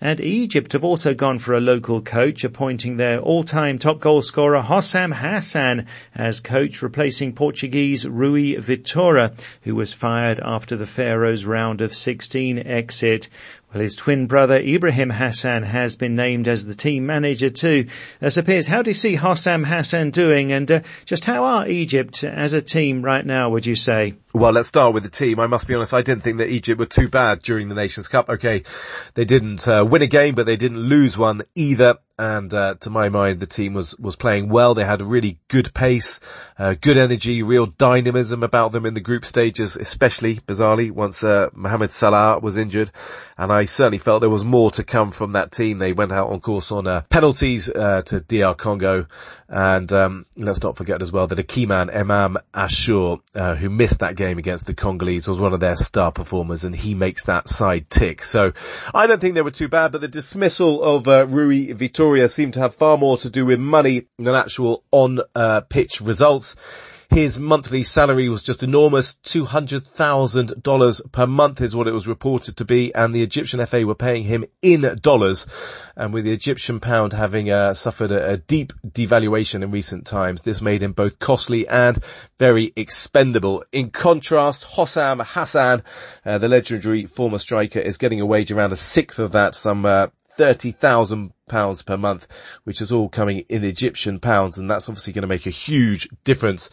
And 0.03 0.19
Egypt 0.19 0.73
have 0.73 0.83
also 0.83 1.13
gone 1.13 1.39
for 1.39 1.53
a 1.53 1.61
local 1.61 2.01
coach, 2.01 2.43
appointing 2.43 2.97
their 2.97 3.21
all-time 3.21 3.79
top 3.79 4.01
goal 4.01 4.23
scorer 4.23 4.63
Hossam 4.63 5.13
Hassan 5.13 5.87
as 6.15 6.41
coach, 6.41 6.81
replacing 6.81 7.35
Portuguese 7.35 8.09
Rui 8.09 8.55
Vitória, 8.55 9.39
who 9.63 9.75
was 9.75 9.93
fired 9.93 10.41
after 10.43 10.75
the 10.75 10.87
Pharaohs 10.87 11.45
round 11.45 11.83
of 11.83 11.95
16 11.95 12.61
exit. 12.61 13.29
Well, 13.73 13.83
his 13.83 13.95
twin 13.95 14.27
brother 14.27 14.59
Ibrahim 14.59 15.11
Hassan 15.11 15.65
has 15.65 15.97
been 15.97 16.17
named 16.17 16.49
as 16.49 16.65
the 16.65 16.75
team 16.75 17.05
manager 17.05 17.51
too. 17.51 17.87
Uh, 18.23 18.31
so 18.31 18.43
Piers, 18.43 18.67
how 18.67 18.81
do 18.81 18.91
you 18.91 18.95
see 18.95 19.17
Hossam 19.17 19.65
Hassan 19.65 20.11
doing 20.11 20.51
and 20.51 20.71
uh, 20.71 20.81
just 21.05 21.27
how 21.27 21.45
are 21.45 21.69
Egypt 21.69 22.25
as 22.25 22.55
a 22.55 22.63
team 22.63 23.03
right 23.03 23.25
now, 23.25 23.51
would 23.51 23.67
you 23.67 23.77
say? 23.77 24.15
Well, 24.33 24.53
let's 24.53 24.69
start 24.69 24.95
with 24.95 25.03
the 25.03 25.11
team. 25.11 25.41
I 25.41 25.49
must 25.49 25.67
be 25.67 25.75
honest, 25.75 25.93
I 25.93 26.03
didn't 26.03 26.23
think 26.23 26.39
that 26.39 26.49
Egypt 26.49 26.79
were 26.79 26.87
too 26.87 27.09
bad 27.09 27.43
during 27.43 27.69
the 27.69 27.75
Nations 27.75 28.07
Cup. 28.07 28.29
Okay, 28.29 28.63
they 29.15 29.25
didn't 29.25 29.67
uh, 29.67 29.85
win 29.89 30.03
a 30.03 30.07
game, 30.07 30.37
but 30.37 30.47
they 30.47 30.57
didn't 30.57 30.79
lose 30.79 31.19
one 31.19 31.43
either 31.57 31.97
and 32.21 32.53
uh, 32.53 32.75
to 32.81 32.91
my 32.91 33.09
mind, 33.09 33.41
the 33.41 33.47
team 33.47 33.73
was 33.73 33.99
was 33.99 34.15
playing 34.15 34.51
well. 34.51 34.75
They 34.75 34.85
had 34.85 35.01
a 35.01 35.07
really 35.07 35.39
good 35.49 35.73
pace, 35.73 36.21
uh, 36.59 36.75
good 36.79 36.99
energy, 36.99 37.43
real 37.43 37.65
dynamism 37.65 38.43
about 38.43 38.73
them 38.73 38.85
in 38.85 38.93
the 38.93 39.01
group 39.01 39.25
stages, 39.25 39.75
especially 39.75 40.37
bizarrely 40.37 40.91
once 40.91 41.25
uh, 41.25 41.49
Mohamed 41.55 41.93
Salah 41.93 42.39
was 42.39 42.59
injured, 42.59 42.91
and 43.39 43.51
I 43.51 43.65
certainly 43.65 43.97
felt 43.97 44.21
there 44.21 44.29
was 44.29 44.45
more 44.45 44.71
to 44.73 44.85
come 44.85 45.13
from 45.13 45.33
that 45.33 45.51
team. 45.51 45.79
They 45.79 45.95
went 45.95 46.13
out 46.13 46.29
on 46.29 46.41
course 46.41 46.71
on 46.71 46.87
uh, 46.87 47.01
penalties 47.09 47.71
uh, 47.71 48.03
to 48.03 48.21
DR 48.21 48.55
Congo, 48.55 49.07
and 49.49 49.91
um, 49.91 50.27
let's 50.37 50.63
not 50.63 50.77
forget 50.77 51.01
as 51.01 51.11
well 51.11 51.27
that 51.27 51.39
a 51.39 51.43
key 51.43 51.65
man, 51.65 51.89
Emam 51.89 52.37
Ashour, 52.53 53.21
uh, 53.35 53.55
who 53.55 53.71
missed 53.71 54.01
that 54.01 54.17
game 54.17 54.37
against 54.37 54.67
the 54.67 54.75
Congolese, 54.75 55.27
was 55.27 55.41
one 55.41 55.55
of 55.55 55.61
their 55.61 55.77
star 55.77 56.13
performers, 56.13 56.65
and 56.65 56.77
he 56.77 56.95
makes 56.95 57.25
that 57.25 57.49
side 57.49 57.89
tick. 57.89 58.23
So 58.23 58.53
I 58.95 59.07
don't 59.07 59.23
think 59.23 59.37
they 59.37 59.43
were 59.43 59.51
too 59.51 59.69
bad, 59.69 59.93
but 59.93 60.03
the 60.03 60.09
dismissal 60.09 60.83
of 60.83 61.07
Rui 61.07 61.69
Vitória 61.73 62.10
Vitória 62.11 62.29
seemed 62.29 62.55
to 62.55 62.61
have 62.61 62.75
far 62.75 62.99
more 62.99 63.17
to 63.19 63.31
do 63.31 63.47
with 63.47 63.61
money 63.61 64.07
than 64.19 64.35
actual 64.35 64.83
on-pitch 64.91 66.01
results. 66.01 66.57
His 67.09 67.39
monthly 67.39 67.83
salary 67.83 68.29
was 68.29 68.43
just 68.43 68.63
enormous, 68.63 69.17
$200,000 69.25 71.13
per 71.13 71.27
month 71.27 71.61
is 71.61 71.75
what 71.75 71.89
it 71.89 71.93
was 71.93 72.07
reported 72.07 72.57
to 72.57 72.65
be, 72.65 72.95
and 72.95 73.13
the 73.13 73.23
Egyptian 73.23 73.65
FA 73.67 73.85
were 73.85 73.97
paying 73.97 74.25
him 74.25 74.45
in 74.63 74.97
dollars. 75.01 75.47
And 75.97 76.13
with 76.13 76.25
the 76.25 76.33
Egyptian 76.33 76.79
pound 76.79 77.13
having 77.13 77.51
uh, 77.51 77.75
suffered 77.75 78.13
a, 78.13 78.33
a, 78.33 78.37
deep 78.37 78.73
devaluation 78.87 79.63
in 79.63 79.73
recent 79.73 80.07
times, 80.07 80.43
this 80.43 80.61
made 80.61 80.83
him 80.83 80.93
both 80.93 81.19
costly 81.19 81.67
and 81.67 82.03
very 82.39 82.73
expendable. 82.77 83.65
In 83.73 83.91
contrast, 83.91 84.65
Hossam 84.77 85.25
Hassan, 85.25 85.83
uh, 86.25 86.39
the 86.39 86.49
legendary 86.49 87.07
former 87.07 87.39
striker, 87.39 87.81
is 87.81 87.99
getting 87.99 88.21
a 88.21 88.27
wage 88.27 88.53
around 88.53 88.73
a 88.73 88.77
sixth 88.77 89.19
of 89.19 89.33
that, 89.33 89.57
some 89.57 89.85
uh, 89.85 90.09
30,000 90.41 91.35
pounds 91.49 91.83
per 91.83 91.99
month, 91.99 92.27
which 92.65 92.81
is 92.81 92.91
all 92.91 93.11
coming 93.11 93.41
in 93.51 93.63
Egyptian 93.63 94.19
pounds. 94.19 94.57
And 94.57 94.71
that's 94.71 94.89
obviously 94.89 95.13
going 95.13 95.21
to 95.21 95.29
make 95.29 95.45
a 95.45 95.51
huge 95.51 96.09
difference. 96.25 96.71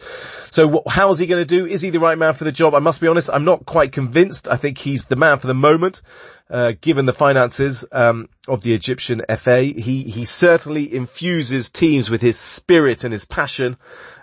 So 0.50 0.82
how 0.88 1.10
is 1.10 1.18
he 1.18 1.26
going 1.26 1.42
to 1.42 1.44
do? 1.44 1.66
Is 1.66 1.82
he 1.82 1.90
the 1.90 2.00
right 2.00 2.16
man 2.16 2.32
for 2.32 2.44
the 2.44 2.52
job? 2.52 2.74
I 2.74 2.78
must 2.78 2.98
be 2.98 3.08
honest. 3.08 3.28
I'm 3.30 3.44
not 3.44 3.66
quite 3.66 3.92
convinced. 3.92 4.48
I 4.48 4.56
think 4.56 4.78
he's 4.78 5.04
the 5.04 5.16
man 5.16 5.38
for 5.38 5.48
the 5.48 5.54
moment. 5.54 6.00
Uh, 6.48 6.72
given 6.80 7.04
the 7.04 7.12
finances 7.12 7.84
um, 7.92 8.30
of 8.46 8.62
the 8.62 8.72
Egyptian 8.72 9.20
FA, 9.36 9.60
he 9.60 10.04
he 10.04 10.24
certainly 10.24 10.94
infuses 10.94 11.68
teams 11.68 12.08
with 12.08 12.22
his 12.22 12.38
spirit 12.38 13.04
and 13.04 13.12
his 13.12 13.26
passion, 13.26 13.76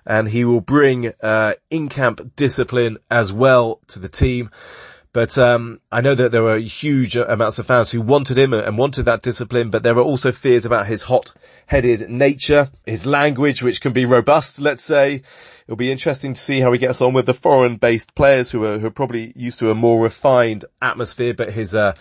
and 0.08 0.30
he 0.30 0.44
will 0.44 0.62
bring 0.62 1.14
uh, 1.22 1.54
in-camp 1.70 2.36
discipline 2.36 2.98
as 3.12 3.32
well 3.32 3.80
to 3.86 4.00
the 4.00 4.10
team. 4.10 4.50
But 5.16 5.38
um, 5.38 5.80
I 5.94 6.02
know 6.02 6.14
that 6.14 6.34
there 6.34 6.44
were 6.44 6.58
huge 6.58 7.16
amounts 7.16 7.58
of 7.58 7.68
fans 7.68 7.90
who 7.90 8.02
wanted 8.02 8.38
him 8.38 8.54
and 8.54 8.78
wanted 8.78 9.04
that 9.04 9.22
discipline, 9.22 9.70
but 9.70 9.82
there 9.82 9.96
were 9.96 10.02
also 10.02 10.34
fears 10.34 10.66
about 10.66 10.88
his 10.88 11.04
hot-headed 11.04 12.10
nature, 12.10 12.70
his 12.86 13.06
language, 13.06 13.64
which 13.64 13.80
can 13.80 13.94
be 13.94 14.04
robust, 14.04 14.60
let's 14.60 14.84
say. 14.84 15.22
It'll 15.68 15.78
be 15.78 15.92
interesting 15.92 16.36
to 16.36 16.40
see 16.40 16.60
how 16.60 16.72
he 16.74 16.78
gets 16.78 17.02
on 17.02 17.14
with 17.14 17.26
the 17.26 17.34
foreign-based 17.34 18.14
players 18.14 18.52
who 18.52 18.64
are, 18.66 18.78
who 18.78 18.86
are 18.86 18.92
probably 18.92 19.34
used 19.36 19.58
to 19.60 19.72
a 19.72 19.76
more 19.76 20.00
refined 20.00 20.64
atmosphere, 20.80 21.34
but 21.34 21.54
his, 21.54 21.76
uh, 21.76 21.96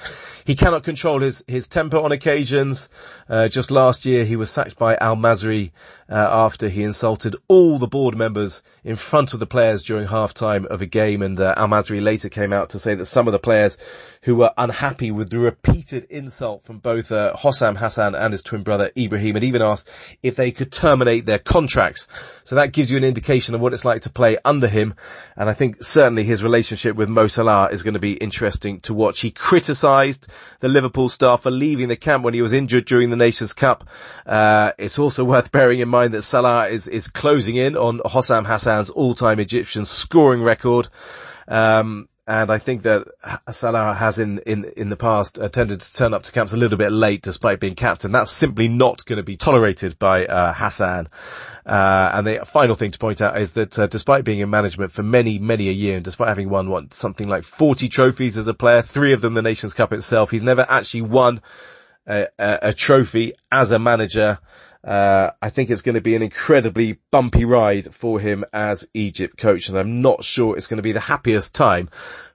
he 0.44 0.54
cannot 0.54 0.84
control 0.84 1.20
his, 1.20 1.42
his 1.48 1.66
temper 1.66 1.96
on 1.96 2.12
occasions. 2.12 2.90
Uh, 3.26 3.48
just 3.48 3.70
last 3.70 4.04
year 4.04 4.26
he 4.26 4.36
was 4.36 4.50
sacked 4.50 4.76
by 4.76 4.96
Al 4.96 5.16
Masry, 5.16 5.72
uh, 6.10 6.14
after 6.14 6.68
he 6.68 6.82
insulted 6.82 7.34
all 7.48 7.78
the 7.78 7.86
board 7.86 8.14
members 8.14 8.62
in 8.84 8.96
front 8.96 9.32
of 9.32 9.40
the 9.40 9.46
players 9.46 9.82
during 9.82 10.08
halftime 10.08 10.66
of 10.66 10.82
a 10.82 10.86
game 10.86 11.22
and, 11.22 11.40
uh, 11.40 11.54
Al 11.56 11.68
Masry 11.68 12.02
later 12.02 12.28
came 12.28 12.52
out 12.52 12.68
to 12.68 12.78
say 12.78 12.94
that 12.94 13.06
some 13.06 13.26
of 13.26 13.32
the 13.32 13.38
players 13.38 13.78
who 14.24 14.36
were 14.36 14.52
unhappy 14.58 15.10
with 15.10 15.30
the 15.30 15.38
repeated 15.38 16.04
insult 16.10 16.64
from 16.64 16.80
both, 16.80 17.10
uh, 17.10 17.32
Hossam 17.34 17.78
Hassan 17.78 18.14
and 18.14 18.32
his 18.32 18.42
twin 18.42 18.62
brother 18.62 18.90
Ibrahim 18.94 19.36
and 19.36 19.44
even 19.44 19.62
asked 19.62 19.88
if 20.22 20.36
they 20.36 20.50
could 20.50 20.70
terminate 20.70 21.24
their 21.24 21.38
contracts. 21.38 22.06
So 22.42 22.56
that 22.56 22.72
gives 22.72 22.90
you 22.90 22.98
an 22.98 23.04
indication 23.04 23.53
of 23.54 23.60
what 23.60 23.72
it's 23.72 23.84
like 23.84 24.02
to 24.02 24.10
play 24.10 24.38
under 24.44 24.68
him. 24.68 24.94
And 25.36 25.48
I 25.48 25.54
think 25.54 25.82
certainly 25.82 26.24
his 26.24 26.42
relationship 26.42 26.96
with 26.96 27.08
Mo 27.08 27.28
Salah 27.28 27.68
is 27.70 27.82
going 27.82 27.94
to 27.94 28.00
be 28.00 28.14
interesting 28.14 28.80
to 28.80 28.94
watch. 28.94 29.20
He 29.20 29.30
criticised 29.30 30.26
the 30.60 30.68
Liverpool 30.68 31.08
staff 31.08 31.42
for 31.42 31.50
leaving 31.50 31.88
the 31.88 31.96
camp 31.96 32.24
when 32.24 32.34
he 32.34 32.42
was 32.42 32.52
injured 32.52 32.84
during 32.84 33.10
the 33.10 33.16
Nations 33.16 33.52
Cup. 33.52 33.88
Uh, 34.26 34.72
it's 34.78 34.98
also 34.98 35.24
worth 35.34 35.52
bearing 35.52 35.80
in 35.80 35.88
mind 35.88 36.14
that 36.14 36.22
Salah 36.22 36.68
is, 36.68 36.86
is 36.86 37.08
closing 37.08 37.56
in 37.56 37.76
on 37.76 38.00
Hossam 38.00 38.46
Hassan's 38.46 38.90
all-time 38.90 39.40
Egyptian 39.40 39.84
scoring 39.84 40.42
record. 40.42 40.88
Um, 41.48 42.08
and 42.26 42.50
I 42.50 42.56
think 42.56 42.82
that 42.82 43.06
Salah 43.50 43.92
has 43.92 44.18
in, 44.18 44.38
in, 44.46 44.64
in 44.76 44.88
the 44.88 44.96
past 44.96 45.38
uh, 45.38 45.48
tended 45.48 45.82
to 45.82 45.92
turn 45.92 46.14
up 46.14 46.22
to 46.22 46.32
camps 46.32 46.54
a 46.54 46.56
little 46.56 46.78
bit 46.78 46.90
late 46.90 47.20
despite 47.20 47.60
being 47.60 47.74
captain. 47.74 48.12
That's 48.12 48.30
simply 48.30 48.66
not 48.66 49.04
going 49.04 49.18
to 49.18 49.22
be 49.22 49.36
tolerated 49.36 49.98
by, 49.98 50.24
uh, 50.24 50.54
Hassan. 50.54 51.08
Uh, 51.66 52.12
and 52.14 52.26
the 52.26 52.46
final 52.46 52.76
thing 52.76 52.92
to 52.92 52.98
point 52.98 53.20
out 53.20 53.38
is 53.38 53.52
that, 53.52 53.78
uh, 53.78 53.86
despite 53.88 54.24
being 54.24 54.40
in 54.40 54.48
management 54.48 54.90
for 54.90 55.02
many, 55.02 55.38
many 55.38 55.68
a 55.68 55.72
year 55.72 55.96
and 55.96 56.04
despite 56.04 56.28
having 56.28 56.48
won 56.48 56.70
what, 56.70 56.94
something 56.94 57.28
like 57.28 57.44
40 57.44 57.90
trophies 57.90 58.38
as 58.38 58.46
a 58.46 58.54
player, 58.54 58.80
three 58.80 59.12
of 59.12 59.20
them 59.20 59.34
the 59.34 59.42
Nations 59.42 59.74
Cup 59.74 59.92
itself, 59.92 60.30
he's 60.30 60.42
never 60.42 60.64
actually 60.66 61.02
won 61.02 61.42
a, 62.06 62.28
a, 62.38 62.58
a 62.62 62.72
trophy 62.72 63.34
as 63.52 63.70
a 63.70 63.78
manager. 63.78 64.38
Uh, 64.84 65.30
I 65.40 65.48
think 65.48 65.70
it's 65.70 65.80
going 65.80 65.94
to 65.94 66.02
be 66.02 66.14
an 66.14 66.22
incredibly 66.22 66.98
bumpy 67.10 67.44
ride 67.44 67.94
for 67.94 68.20
him 68.20 68.44
as 68.52 68.86
Egypt 68.92 69.38
coach, 69.38 69.68
and 69.68 69.78
I'm 69.78 70.02
not 70.02 70.24
sure 70.24 70.56
it's 70.56 70.66
going 70.66 70.76
to 70.78 70.82
be 70.82 70.92
the 70.92 71.00
happiest 71.00 71.54
time, 71.54 71.88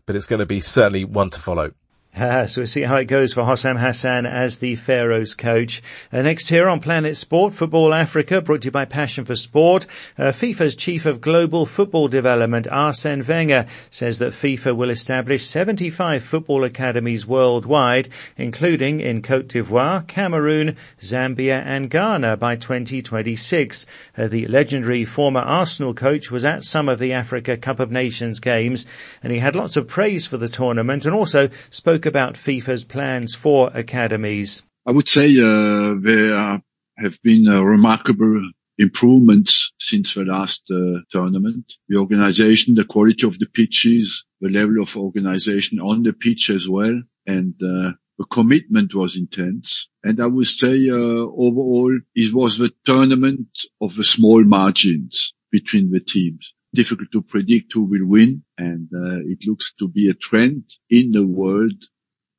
but 0.06 0.16
it's 0.16 0.26
going 0.26 0.40
to 0.40 0.48
be 0.48 0.60
certainly 0.60 1.06
one 1.06 1.30
to 1.30 1.40
follow. 1.40 1.74
Uh, 2.20 2.48
so 2.48 2.62
we'll 2.62 2.68
see 2.68 2.82
how 2.82 2.96
it 2.96 3.06
goes 3.06 3.34
for 3.34 3.44
Hossam 3.44 3.78
Hassan 3.78 4.26
as 4.26 4.60
the 4.60 4.76
Pharaohs 4.76 5.34
coach. 5.34 5.82
Uh, 6.12 6.22
next 6.22 6.48
here 6.48 6.68
on 6.68 6.80
Planet 6.80 7.16
Sport, 7.16 7.54
Football 7.54 7.94
Africa, 7.94 8.42
brought 8.42 8.64
to 8.64 8.66
you 8.66 8.72
by 8.72 8.86
Passion 8.86 9.26
for 9.26 9.36
Sport. 9.36 9.86
Uh, 10.18 10.32
FIFA's 10.32 10.76
Chief 10.76 11.06
of 11.06 11.22
Global 11.22 11.66
Football 11.66 12.08
Development, 12.08 12.68
Arsene 12.70 13.24
Wenger, 13.26 13.68
says 13.92 14.20
that 14.20 14.34
FIFA 14.34 14.76
will 14.76 14.90
establish 14.90 15.46
75 15.46 16.24
football 16.24 16.64
academies 16.64 17.28
worldwide, 17.28 18.10
including 18.38 19.00
in 19.00 19.22
Cote 19.22 19.48
d'Ivoire, 19.48 20.08
Cameroon, 20.08 20.78
Zambia 21.02 21.62
and 21.64 21.90
Ghana 21.90 22.38
by 22.38 22.56
2026. 22.56 23.86
Uh, 24.18 24.28
the 24.28 24.48
legendary 24.48 25.06
former 25.06 25.42
Arsenal 25.42 25.94
coach 25.94 26.32
was 26.32 26.44
at 26.44 26.64
some 26.64 26.90
of 26.90 26.98
the 27.00 27.14
Africa 27.14 27.56
Cup 27.56 27.80
of 27.80 27.92
Nations 27.92 28.40
games 28.40 28.86
and 29.22 29.32
he 29.32 29.40
had 29.40 29.56
lots 29.56 29.78
of 29.78 29.88
praise 29.88 30.26
for 30.26 30.38
the 30.38 30.48
tournament 30.48 31.06
and 31.06 31.14
also 31.14 31.50
spoke 31.70 32.00
spoke 32.00 32.09
about 32.10 32.34
FIFA's 32.34 32.84
plans 32.84 33.34
for 33.34 33.72
academies. 33.74 34.66
I 34.86 34.92
would 34.92 35.08
say 35.08 35.28
uh, 35.40 35.96
there 36.02 36.62
have 36.98 37.22
been 37.24 37.48
uh, 37.48 37.62
remarkable 37.62 38.52
improvements 38.78 39.72
since 39.80 40.16
the 40.16 40.24
last 40.24 40.62
uh, 40.72 41.00
tournament. 41.12 41.74
The 41.88 41.98
organization, 41.98 42.76
the 42.76 42.86
quality 42.86 43.26
of 43.28 43.38
the 43.40 43.46
pitches, 43.46 44.26
the 44.42 44.50
level 44.50 44.82
of 44.82 44.98
organization 44.98 45.80
on 45.80 46.04
the 46.04 46.14
pitch 46.14 46.50
as 46.50 46.68
well, 46.68 47.02
and 47.26 47.54
uh, 47.62 47.92
the 48.18 48.26
commitment 48.32 48.94
was 48.96 49.16
intense. 49.16 49.88
And 50.04 50.22
I 50.22 50.26
would 50.26 50.48
say 50.48 50.90
uh, 50.90 50.96
overall, 50.96 51.98
it 52.16 52.34
was 52.34 52.58
the 52.58 52.72
tournament 52.86 53.50
of 53.80 53.96
the 53.96 54.04
small 54.04 54.44
margins 54.44 55.34
between 55.52 55.92
the 55.92 56.00
teams 56.02 56.54
difficult 56.74 57.12
to 57.12 57.22
predict 57.22 57.74
who 57.74 57.84
will 57.84 58.06
win. 58.06 58.44
And 58.58 58.90
uh, 58.94 59.20
it 59.26 59.40
looks 59.48 59.74
to 59.80 59.88
be 59.88 60.10
a 60.10 60.14
trend 60.14 60.66
in 60.90 61.12
the 61.12 61.26
world 61.26 61.84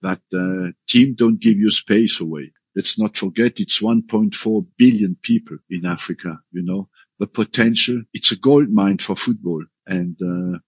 that 0.02 0.20
uh, 0.32 0.72
team 0.88 1.14
don't 1.16 1.40
give 1.40 1.56
you 1.58 1.70
space 1.70 2.20
away. 2.20 2.52
Let's 2.76 2.98
not 2.98 3.16
forget 3.16 3.60
it's 3.60 3.80
1.4 3.80 4.66
billion 4.76 5.16
people 5.20 5.58
in 5.68 5.86
Africa, 5.86 6.38
you 6.52 6.62
know, 6.62 6.88
the 7.18 7.26
potential. 7.26 8.02
It's 8.12 8.32
a 8.32 8.36
gold 8.36 8.70
mine 8.70 8.98
for 8.98 9.16
football 9.16 9.64
and, 9.86 10.16
uh, 10.22 10.58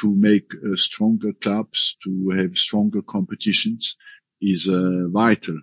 to 0.00 0.14
make 0.14 0.52
uh, 0.54 0.76
stronger 0.76 1.32
clubs, 1.32 1.96
to 2.04 2.30
have 2.36 2.56
stronger 2.56 3.02
competitions 3.02 3.96
is 4.40 4.68
uh, 4.68 5.08
vital 5.08 5.60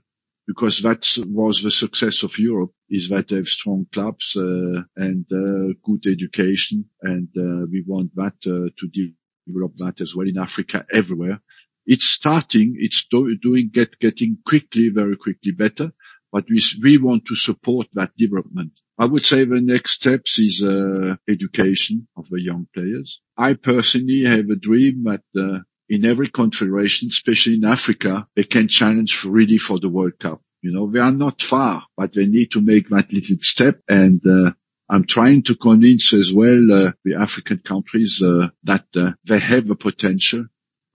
because 0.48 0.82
that 0.82 1.06
was 1.28 1.62
the 1.62 1.72
success 1.72 2.24
of 2.24 2.40
Europe 2.40 2.72
is 2.90 3.10
that 3.10 3.28
they 3.28 3.36
have 3.36 3.48
strong 3.48 3.86
clubs 3.94 4.36
uh, 4.38 4.82
and 4.96 5.26
uh, 5.32 5.74
good 5.84 6.06
education, 6.08 6.86
and 7.02 7.28
uh, 7.38 7.68
we 7.70 7.84
want 7.86 8.16
that 8.16 8.36
uh, 8.46 8.72
to 8.80 9.12
develop 9.46 9.74
that 9.78 10.00
as 10.00 10.16
well 10.16 10.28
in 10.28 10.38
Africa 10.38 10.86
everywhere. 10.94 11.42
It's 11.88 12.06
starting, 12.06 12.76
it's 12.78 13.06
do, 13.10 13.36
doing 13.42 13.72
get 13.74 13.98
getting 14.00 14.38
quickly, 14.46 14.90
very 14.94 15.18
quickly 15.18 15.54
better, 15.54 15.94
but 16.32 16.46
we 16.50 16.62
we 16.84 16.98
want 16.98 17.26
to 17.26 17.36
support 17.36 17.88
that 17.94 18.12
development. 18.18 18.74
I 19.00 19.06
would 19.06 19.26
say 19.26 19.46
the 19.46 19.62
next 19.62 19.92
steps 19.92 20.40
is 20.40 20.64
uh, 20.64 21.16
education 21.28 22.08
of 22.18 22.30
the 22.30 22.42
young 22.42 22.68
players. 22.74 23.22
I 23.38 23.54
personally 23.54 24.24
have 24.26 24.50
a 24.50 24.56
dream 24.56 25.04
that 25.06 25.24
uh, 25.40 25.60
in 25.88 26.04
every 26.04 26.30
confederation, 26.30 27.10
especially 27.10 27.56
in 27.56 27.66
Africa, 27.66 28.28
they 28.36 28.44
can 28.44 28.68
challenge 28.68 29.24
really 29.24 29.58
for 29.58 29.80
the 29.80 29.90
World 29.90 30.20
Cup. 30.20 30.42
You 30.62 30.72
know, 30.74 30.92
they 30.92 31.00
are 31.00 31.12
not 31.12 31.42
far, 31.42 31.84
but 31.96 32.14
they 32.14 32.26
need 32.26 32.52
to 32.52 32.62
make 32.62 32.90
that 32.90 33.14
little 33.14 33.38
step. 33.42 33.80
And 33.88 34.22
uh, 34.26 34.52
I'm 34.90 35.06
trying 35.06 35.44
to 35.44 35.56
convince 35.56 36.14
as 36.14 36.34
well 36.34 36.62
uh, 36.72 36.92
the 37.06 37.16
African 37.16 37.60
countries 37.60 38.22
uh, 38.22 38.48
that 38.64 38.86
uh, 38.96 39.12
they 39.26 39.40
have 39.40 39.68
the 39.68 39.76
potential, 39.76 40.46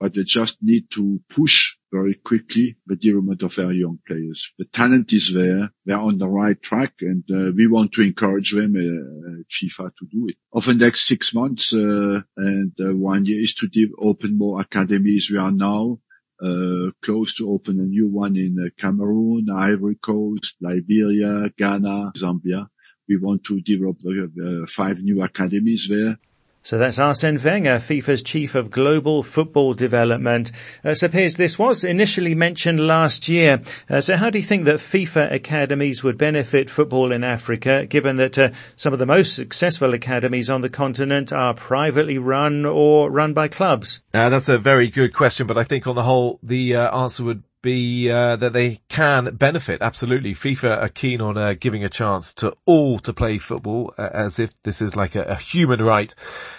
but 0.03 0.13
they 0.15 0.23
just 0.23 0.57
need 0.61 0.91
to 0.91 1.21
push 1.29 1.75
very 1.89 2.13
quickly 2.13 2.75
the 2.87 2.97
development 2.97 3.41
of 3.41 3.57
our 3.57 3.71
young 3.71 3.99
players. 4.05 4.51
The 4.59 4.65
talent 4.65 5.13
is 5.13 5.33
there. 5.33 5.71
They're 5.85 5.97
on 5.97 6.17
the 6.17 6.27
right 6.27 6.61
track 6.61 6.95
and 6.99 7.23
uh, 7.31 7.53
we 7.55 7.67
want 7.67 7.93
to 7.93 8.01
encourage 8.01 8.51
them, 8.51 8.75
uh, 8.75 9.43
FIFA 9.49 9.91
to 9.99 10.05
do 10.11 10.27
it. 10.27 10.35
Over 10.51 10.73
the 10.73 10.79
next 10.79 11.07
six 11.07 11.33
months 11.33 11.71
uh, 11.71 12.19
and 12.35 12.73
uh, 12.81 12.93
one 12.93 13.25
year 13.25 13.41
is 13.41 13.55
to 13.55 13.69
open 13.97 14.37
more 14.37 14.59
academies. 14.59 15.29
We 15.31 15.37
are 15.37 15.51
now 15.51 15.99
uh, 16.43 16.91
close 17.01 17.35
to 17.35 17.49
open 17.49 17.79
a 17.79 17.83
new 17.83 18.09
one 18.09 18.35
in 18.35 18.57
uh, 18.59 18.71
Cameroon, 18.77 19.47
Ivory 19.49 19.95
Coast, 19.95 20.55
Liberia, 20.59 21.49
Ghana, 21.57 22.11
Zambia. 22.17 22.67
We 23.07 23.15
want 23.15 23.45
to 23.45 23.61
develop 23.61 23.99
the, 23.99 24.67
five 24.69 25.01
new 25.01 25.23
academies 25.23 25.87
there. 25.89 26.17
So 26.65 26.77
that's 26.77 26.97
Arsene 26.97 27.37
Wenger, 27.43 27.75
FIFA's 27.75 28.23
chief 28.23 28.55
of 28.55 28.71
global 28.71 29.21
football 29.21 29.73
development. 29.73 30.53
Uh, 30.81 30.93
so 30.93 31.09
Piers, 31.09 31.35
this 31.35 31.59
was 31.59 31.83
initially 31.83 32.35
mentioned 32.35 32.79
last 32.79 33.27
year. 33.27 33.61
Uh, 33.89 33.99
so 33.99 34.15
how 34.15 34.29
do 34.29 34.37
you 34.37 34.43
think 34.45 34.63
that 34.63 34.77
FIFA 34.77 35.33
academies 35.33 36.05
would 36.05 36.17
benefit 36.17 36.69
football 36.69 37.11
in 37.11 37.21
Africa, 37.21 37.85
given 37.85 38.15
that 38.15 38.39
uh, 38.39 38.51
some 38.77 38.93
of 38.93 38.99
the 38.99 39.05
most 39.05 39.35
successful 39.35 39.93
academies 39.93 40.49
on 40.49 40.61
the 40.61 40.69
continent 40.69 41.33
are 41.33 41.53
privately 41.53 42.17
run 42.17 42.65
or 42.65 43.11
run 43.11 43.33
by 43.33 43.49
clubs? 43.49 44.01
Uh, 44.13 44.29
that's 44.29 44.47
a 44.47 44.57
very 44.57 44.89
good 44.89 45.13
question, 45.13 45.45
but 45.45 45.57
I 45.57 45.65
think 45.65 45.85
on 45.85 45.95
the 45.95 46.03
whole, 46.03 46.39
the 46.41 46.77
uh, 46.77 46.97
answer 46.97 47.25
would 47.25 47.43
be 47.63 48.11
uh, 48.11 48.35
that 48.35 48.53
they 48.53 48.81
can 48.89 49.35
benefit. 49.35 49.81
Absolutely, 49.81 50.35
FIFA 50.35 50.83
are 50.83 50.89
keen 50.89 51.21
on 51.21 51.35
uh, 51.35 51.55
giving 51.59 51.83
a 51.83 51.89
chance 51.89 52.31
to 52.33 52.55
all 52.67 52.99
to 52.99 53.11
play 53.11 53.39
football, 53.39 53.91
uh, 53.97 54.09
as 54.13 54.37
if 54.37 54.51
this 54.61 54.81
is 54.81 54.95
like 54.95 55.15
a, 55.15 55.23
a, 55.23 55.35
human 55.35 55.81
right. 55.81 56.13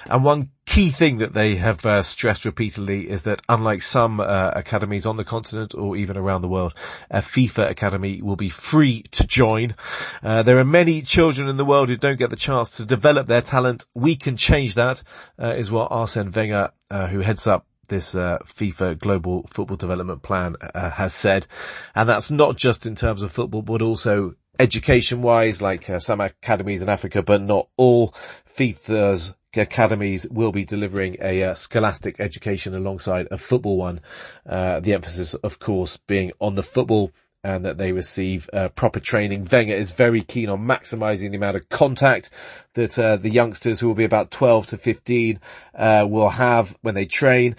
And 0.07 0.25
one 0.25 0.51
key 0.67 0.91
thing 0.91 1.19
that 1.19 1.35
they 1.35 1.57
have 1.57 1.87
uh, 1.87 2.03
stressed 2.03 2.45
repeatedly 2.45 3.09
is 3.09 3.23
that, 3.23 3.43
unlike 3.49 3.83
some 3.83 4.19
uh, 4.19 4.51
academies 4.57 5.07
on 5.07 5.17
the 5.17 5.25
continent 5.25 5.75
or 5.75 5.95
even 5.95 6.17
around 6.17 6.43
the 6.43 6.49
world, 6.49 6.75
a 7.11 7.21
FIFA 7.21 7.71
academy 7.71 8.21
will 8.21 8.37
be 8.37 8.49
free 8.49 9.03
to 9.13 9.27
join. 9.27 9.77
Uh, 10.23 10.43
there 10.43 10.59
are 10.59 10.65
many 10.65 11.03
children 11.03 11.49
in 11.49 11.59
the 11.59 11.65
world 11.65 11.91
who 11.91 11.97
don't 11.97 12.19
get 12.19 12.31
the 12.31 12.37
chance 12.37 12.71
to 12.71 12.85
develop 12.85 13.29
their 13.29 13.43
talent. 13.43 13.85
We 13.95 14.17
can 14.17 14.37
change 14.37 14.75
that, 14.75 15.03
is 15.39 15.71
what 15.71 15.93
Arsene 15.93 16.33
Wenger, 16.33 16.71
who 16.91 17.21
heads 17.21 17.47
up 17.47 17.67
this 17.89 18.15
uh, 18.15 18.39
FIFA 18.45 18.99
Global 18.99 19.47
Football 19.47 19.77
Development 19.77 20.23
Plan 20.23 20.57
uh, 20.61 20.91
has 20.91 21.15
said, 21.15 21.47
and 21.95 22.09
that's 22.09 22.31
not 22.31 22.57
just 22.57 22.87
in 22.87 22.95
terms 22.95 23.23
of 23.23 23.33
football, 23.33 23.63
but 23.63 23.83
also 23.83 24.35
education-wise, 24.59 25.61
like 25.61 25.91
uh, 25.91 25.99
some 25.99 26.21
academies 26.21 26.83
in 26.83 26.89
Africa, 26.89 27.23
but 27.23 27.43
not 27.43 27.69
all. 27.77 28.15
FIFA's 28.47 29.35
academies 29.57 30.27
will 30.31 30.53
be 30.53 30.65
delivering 30.65 31.17
a 31.21 31.43
uh, 31.43 31.55
scholastic 31.55 32.21
education 32.21 32.75
alongside 32.75 33.29
a 33.31 33.39
football 33.39 33.77
one. 33.77 34.01
Uh, 34.47 34.81
the 34.81 34.93
emphasis, 34.93 35.35
of 35.35 35.59
course, 35.59 35.97
being 36.07 36.33
on 36.41 36.55
the 36.55 36.63
football 36.63 37.13
and 37.45 37.65
that 37.65 37.79
they 37.79 37.93
receive 37.93 38.51
uh, 38.53 38.69
proper 38.71 38.99
training. 38.99 39.47
Wenger 39.51 39.75
is 39.75 39.93
very 39.93 40.23
keen 40.23 40.49
on 40.49 40.67
maximising 40.67 41.31
the 41.31 41.37
amount 41.37 41.57
of 41.57 41.69
contact 41.69 42.31
that 42.73 42.99
uh, 42.99 43.17
the 43.17 43.31
youngsters 43.31 43.79
who 43.79 43.87
will 43.87 43.95
be 43.95 44.05
about 44.05 44.31
12 44.31 44.69
to 44.69 44.79
15 44.79 45.39
uh, 45.75 46.07
will 46.09 46.31
have 46.31 46.77
when 46.83 46.95
they 46.95 47.07
train 47.07 47.55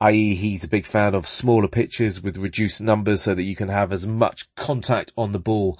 i.e. 0.00 0.34
he's 0.34 0.62
a 0.62 0.68
big 0.68 0.86
fan 0.86 1.14
of 1.14 1.26
smaller 1.26 1.66
pitches 1.66 2.22
with 2.22 2.36
reduced 2.36 2.80
numbers 2.80 3.22
so 3.22 3.34
that 3.34 3.42
you 3.42 3.56
can 3.56 3.68
have 3.68 3.92
as 3.92 4.06
much 4.06 4.52
contact 4.54 5.12
on 5.16 5.32
the 5.32 5.40
ball 5.40 5.78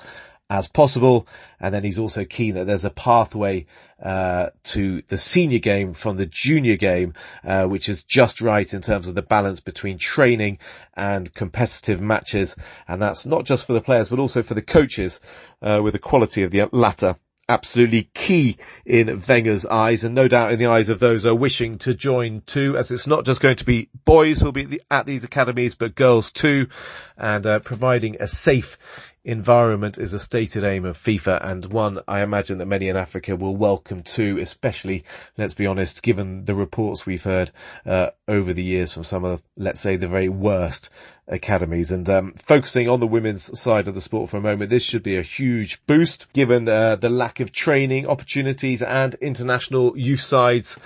as 0.50 0.68
possible. 0.68 1.26
And 1.60 1.74
then 1.74 1.84
he's 1.84 1.98
also 1.98 2.24
keen 2.24 2.54
that 2.54 2.66
there's 2.66 2.84
a 2.84 2.90
pathway 2.90 3.66
uh, 4.02 4.50
to 4.64 5.02
the 5.08 5.16
senior 5.16 5.58
game 5.58 5.92
from 5.92 6.16
the 6.16 6.26
junior 6.26 6.76
game, 6.76 7.14
uh, 7.44 7.66
which 7.66 7.88
is 7.88 8.04
just 8.04 8.40
right 8.40 8.72
in 8.72 8.80
terms 8.80 9.08
of 9.08 9.14
the 9.14 9.22
balance 9.22 9.60
between 9.60 9.98
training 9.98 10.58
and 10.94 11.32
competitive 11.34 12.00
matches. 12.00 12.56
And 12.86 13.02
that's 13.02 13.26
not 13.26 13.44
just 13.44 13.66
for 13.66 13.72
the 13.72 13.80
players, 13.80 14.08
but 14.08 14.18
also 14.18 14.42
for 14.42 14.54
the 14.54 14.62
coaches, 14.62 15.20
uh, 15.62 15.80
with 15.82 15.92
the 15.92 15.98
quality 15.98 16.42
of 16.42 16.50
the 16.50 16.68
latter 16.72 17.16
absolutely 17.48 18.10
key 18.14 18.56
in 18.84 19.22
Wenger's 19.26 19.64
eyes 19.64 20.04
and 20.04 20.14
no 20.14 20.28
doubt 20.28 20.52
in 20.52 20.58
the 20.58 20.66
eyes 20.66 20.88
of 20.88 20.98
those 21.00 21.22
who 21.22 21.30
are 21.30 21.34
wishing 21.34 21.78
to 21.78 21.94
join 21.94 22.42
too, 22.42 22.76
as 22.76 22.90
it's 22.90 23.06
not 23.06 23.24
just 23.24 23.40
going 23.40 23.56
to 23.56 23.64
be 23.64 23.88
boys 24.04 24.40
who'll 24.40 24.52
be 24.52 24.78
at 24.90 25.06
these 25.06 25.24
academies, 25.24 25.74
but 25.74 25.94
girls 25.94 26.30
too, 26.30 26.68
and 27.16 27.46
uh, 27.46 27.58
providing 27.60 28.16
a 28.20 28.26
safe 28.26 28.78
environment 29.24 29.98
is 29.98 30.12
a 30.12 30.18
stated 30.18 30.64
aim 30.64 30.84
of 30.84 30.96
FIFA 30.96 31.44
and 31.44 31.66
one 31.66 32.00
I 32.08 32.22
imagine 32.22 32.58
that 32.58 32.66
many 32.66 32.88
in 32.88 32.96
Africa 32.96 33.36
will 33.36 33.56
welcome 33.56 34.02
too, 34.02 34.38
especially, 34.38 35.04
let's 35.36 35.54
be 35.54 35.66
honest, 35.66 36.02
given 36.02 36.44
the 36.44 36.54
reports 36.54 37.04
we've 37.04 37.24
heard 37.24 37.50
uh, 37.84 38.10
over 38.26 38.52
the 38.52 38.62
years 38.62 38.92
from 38.92 39.04
some 39.04 39.24
of, 39.24 39.42
let's 39.56 39.80
say, 39.80 39.96
the 39.96 40.08
very 40.08 40.28
worst 40.28 40.90
academies. 41.26 41.90
And 41.90 42.08
um, 42.08 42.32
focusing 42.34 42.88
on 42.88 43.00
the 43.00 43.06
women's 43.06 43.58
side 43.58 43.88
of 43.88 43.94
the 43.94 44.00
sport 44.00 44.30
for 44.30 44.38
a 44.38 44.42
moment, 44.42 44.70
this 44.70 44.84
should 44.84 45.02
be 45.02 45.16
a 45.16 45.22
huge 45.22 45.84
boost 45.86 46.32
given 46.32 46.68
uh, 46.68 46.96
the 46.96 47.10
lack 47.10 47.40
of 47.40 47.52
training 47.52 48.06
opportunities 48.06 48.82
and 48.82 49.14
international 49.16 49.96
youth 49.96 50.20
sides 50.20 50.78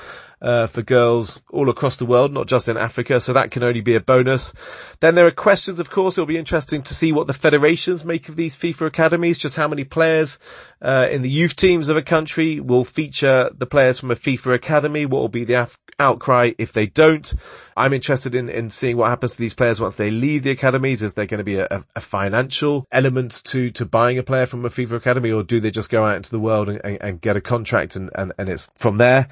uh, 0.42 0.66
for 0.66 0.82
girls 0.82 1.40
all 1.50 1.70
across 1.70 1.96
the 1.96 2.04
world, 2.04 2.32
not 2.32 2.48
just 2.48 2.68
in 2.68 2.76
Africa. 2.76 3.20
So 3.20 3.32
that 3.32 3.50
can 3.52 3.62
only 3.62 3.80
be 3.80 3.94
a 3.94 4.00
bonus. 4.00 4.52
Then 5.00 5.14
there 5.14 5.26
are 5.26 5.30
questions, 5.30 5.78
of 5.78 5.88
course. 5.88 6.14
It'll 6.14 6.26
be 6.26 6.36
interesting 6.36 6.82
to 6.82 6.94
see 6.94 7.12
what 7.12 7.28
the 7.28 7.32
federations 7.32 8.04
make 8.04 8.28
of 8.28 8.36
these 8.36 8.56
FIFA 8.56 8.88
academies, 8.88 9.38
just 9.38 9.56
how 9.56 9.68
many 9.68 9.84
players 9.84 10.38
uh, 10.82 11.06
in 11.10 11.22
the 11.22 11.30
youth 11.30 11.54
teams 11.54 11.88
of 11.88 11.96
a 11.96 12.02
country 12.02 12.58
will 12.58 12.84
feature 12.84 13.50
the 13.56 13.66
players 13.66 14.00
from 14.00 14.10
a 14.10 14.16
FIFA 14.16 14.54
academy. 14.54 15.06
What 15.06 15.20
will 15.20 15.28
be 15.28 15.44
the 15.44 15.62
af- 15.62 15.78
outcry 15.98 16.52
if 16.58 16.72
they 16.72 16.86
don't? 16.86 17.32
I'm 17.76 17.92
interested 17.92 18.34
in, 18.34 18.48
in 18.48 18.70
seeing 18.70 18.96
what 18.96 19.08
happens 19.08 19.32
to 19.32 19.38
these 19.38 19.54
players 19.54 19.80
once 19.80 19.96
they 19.96 20.10
leave 20.10 20.42
the 20.42 20.50
academies. 20.50 21.02
Is 21.02 21.14
there 21.14 21.26
going 21.26 21.38
to 21.38 21.44
be 21.44 21.56
a, 21.56 21.84
a 21.96 22.00
financial 22.00 22.86
element 22.92 23.42
to, 23.44 23.70
to 23.72 23.86
buying 23.86 24.18
a 24.18 24.22
player 24.22 24.46
from 24.46 24.64
a 24.64 24.68
FIFA 24.68 24.92
academy 24.92 25.30
or 25.30 25.42
do 25.42 25.60
they 25.60 25.70
just 25.70 25.90
go 25.90 26.04
out 26.04 26.16
into 26.16 26.30
the 26.30 26.38
world 26.38 26.68
and, 26.68 26.80
and, 26.84 26.98
and 27.00 27.20
get 27.20 27.36
a 27.36 27.40
contract 27.40 27.96
and, 27.96 28.10
and, 28.14 28.32
and 28.38 28.48
it's 28.48 28.70
from 28.78 28.98
there? 28.98 29.28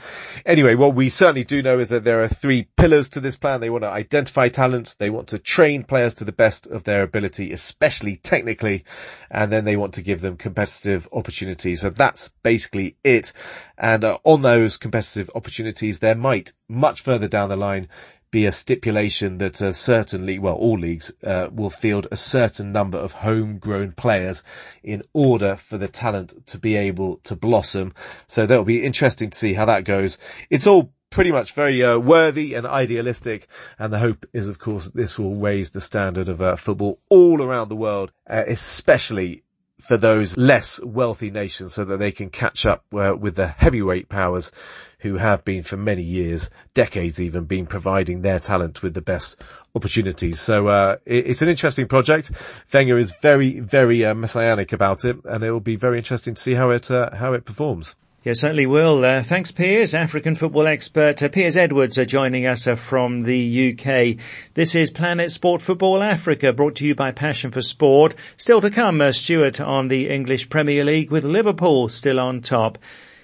Anyway, 0.46 0.74
what 0.74 0.94
we 0.94 1.08
certainly 1.08 1.44
do 1.44 1.62
know 1.62 1.78
is 1.78 1.90
that 1.90 2.04
there 2.04 2.22
are 2.22 2.28
three 2.28 2.68
pillars 2.76 3.08
to 3.10 3.20
this 3.20 3.36
plan. 3.36 3.60
They 3.60 3.70
want 3.70 3.84
to 3.84 3.90
identify 3.90 4.48
talents. 4.48 4.94
They 4.94 5.10
want 5.10 5.28
to 5.28 5.38
train 5.38 5.84
players 5.84 6.14
to 6.14 6.24
the 6.24 6.32
best 6.32 6.66
of 6.66 6.84
their 6.84 7.02
ability, 7.02 7.52
especially 7.52 8.16
technically. 8.16 8.84
And 9.30 9.52
then 9.52 9.64
they 9.64 9.76
want 9.76 9.94
to 9.94 10.02
give 10.02 10.20
them 10.20 10.36
competitive 10.36 11.08
opportunities. 11.12 11.80
So 11.82 11.90
that's 11.90 12.30
basically 12.42 12.96
it. 13.04 13.32
And 13.80 14.04
uh, 14.04 14.18
on 14.24 14.42
those 14.42 14.76
competitive 14.76 15.30
opportunities, 15.34 15.98
there 16.00 16.14
might 16.14 16.52
much 16.68 17.00
further 17.00 17.26
down 17.26 17.48
the 17.48 17.56
line 17.56 17.88
be 18.30 18.46
a 18.46 18.52
stipulation 18.52 19.38
that 19.38 19.60
uh, 19.60 19.72
certainly, 19.72 20.38
well, 20.38 20.54
all 20.54 20.78
leagues 20.78 21.12
uh, 21.24 21.48
will 21.50 21.70
field 21.70 22.06
a 22.12 22.16
certain 22.16 22.72
number 22.72 22.98
of 22.98 23.12
homegrown 23.12 23.92
players 23.92 24.44
in 24.84 25.02
order 25.14 25.56
for 25.56 25.78
the 25.78 25.88
talent 25.88 26.46
to 26.46 26.58
be 26.58 26.76
able 26.76 27.16
to 27.24 27.34
blossom. 27.34 27.92
So 28.26 28.46
that'll 28.46 28.64
be 28.64 28.84
interesting 28.84 29.30
to 29.30 29.38
see 29.38 29.54
how 29.54 29.64
that 29.64 29.84
goes. 29.84 30.18
It's 30.50 30.66
all 30.66 30.92
pretty 31.08 31.32
much 31.32 31.52
very 31.54 31.82
uh, 31.82 31.98
worthy 31.98 32.54
and 32.54 32.66
idealistic. 32.66 33.48
And 33.78 33.92
the 33.92 33.98
hope 33.98 34.26
is, 34.32 34.46
of 34.46 34.58
course, 34.58 34.88
this 34.88 35.18
will 35.18 35.34
raise 35.34 35.72
the 35.72 35.80
standard 35.80 36.28
of 36.28 36.40
uh, 36.40 36.54
football 36.56 37.00
all 37.08 37.42
around 37.42 37.68
the 37.70 37.76
world, 37.76 38.12
uh, 38.28 38.44
especially 38.46 39.42
for 39.80 39.96
those 39.96 40.36
less 40.36 40.80
wealthy 40.82 41.30
nations 41.30 41.74
so 41.74 41.84
that 41.84 41.98
they 41.98 42.12
can 42.12 42.30
catch 42.30 42.66
up 42.66 42.84
uh, 42.94 43.14
with 43.18 43.36
the 43.36 43.48
heavyweight 43.48 44.08
powers 44.08 44.52
who 45.00 45.16
have 45.16 45.44
been 45.44 45.62
for 45.62 45.76
many 45.76 46.02
years, 46.02 46.50
decades 46.74 47.20
even, 47.20 47.44
been 47.44 47.66
providing 47.66 48.22
their 48.22 48.38
talent 48.38 48.82
with 48.82 48.94
the 48.94 49.00
best 49.00 49.42
opportunities. 49.74 50.40
So 50.40 50.68
uh, 50.68 50.96
it, 51.06 51.28
it's 51.28 51.42
an 51.42 51.48
interesting 51.48 51.88
project. 51.88 52.30
Wenger 52.72 52.98
is 52.98 53.12
very, 53.22 53.60
very 53.60 54.04
uh, 54.04 54.14
messianic 54.14 54.72
about 54.72 55.04
it, 55.04 55.16
and 55.24 55.42
it 55.42 55.50
will 55.50 55.60
be 55.60 55.76
very 55.76 55.98
interesting 55.98 56.34
to 56.34 56.40
see 56.40 56.54
how 56.54 56.70
it 56.70 56.90
uh, 56.90 57.14
how 57.16 57.32
it 57.32 57.44
performs. 57.44 57.96
Yeah, 58.22 58.34
certainly 58.34 58.66
will. 58.66 59.02
Uh, 59.02 59.22
thanks, 59.22 59.50
Piers. 59.50 59.94
African 59.94 60.34
football 60.34 60.66
expert 60.66 61.22
uh, 61.22 61.30
Piers 61.30 61.56
Edwards 61.56 61.96
are 61.96 62.04
joining 62.04 62.46
us 62.46 62.68
uh, 62.68 62.74
from 62.74 63.22
the 63.22 63.72
UK. 63.72 64.22
This 64.52 64.74
is 64.74 64.90
Planet 64.90 65.32
Sport 65.32 65.62
Football 65.62 66.02
Africa, 66.02 66.52
brought 66.52 66.74
to 66.76 66.86
you 66.86 66.94
by 66.94 67.12
Passion 67.12 67.50
for 67.50 67.62
Sport. 67.62 68.14
Still 68.36 68.60
to 68.60 68.68
come, 68.68 69.00
uh, 69.00 69.12
Stuart 69.12 69.58
on 69.58 69.88
the 69.88 70.10
English 70.10 70.50
Premier 70.50 70.84
League 70.84 71.10
with 71.10 71.24
Liverpool 71.24 71.88
still 71.88 72.20
on 72.20 72.42
top. 72.42 72.76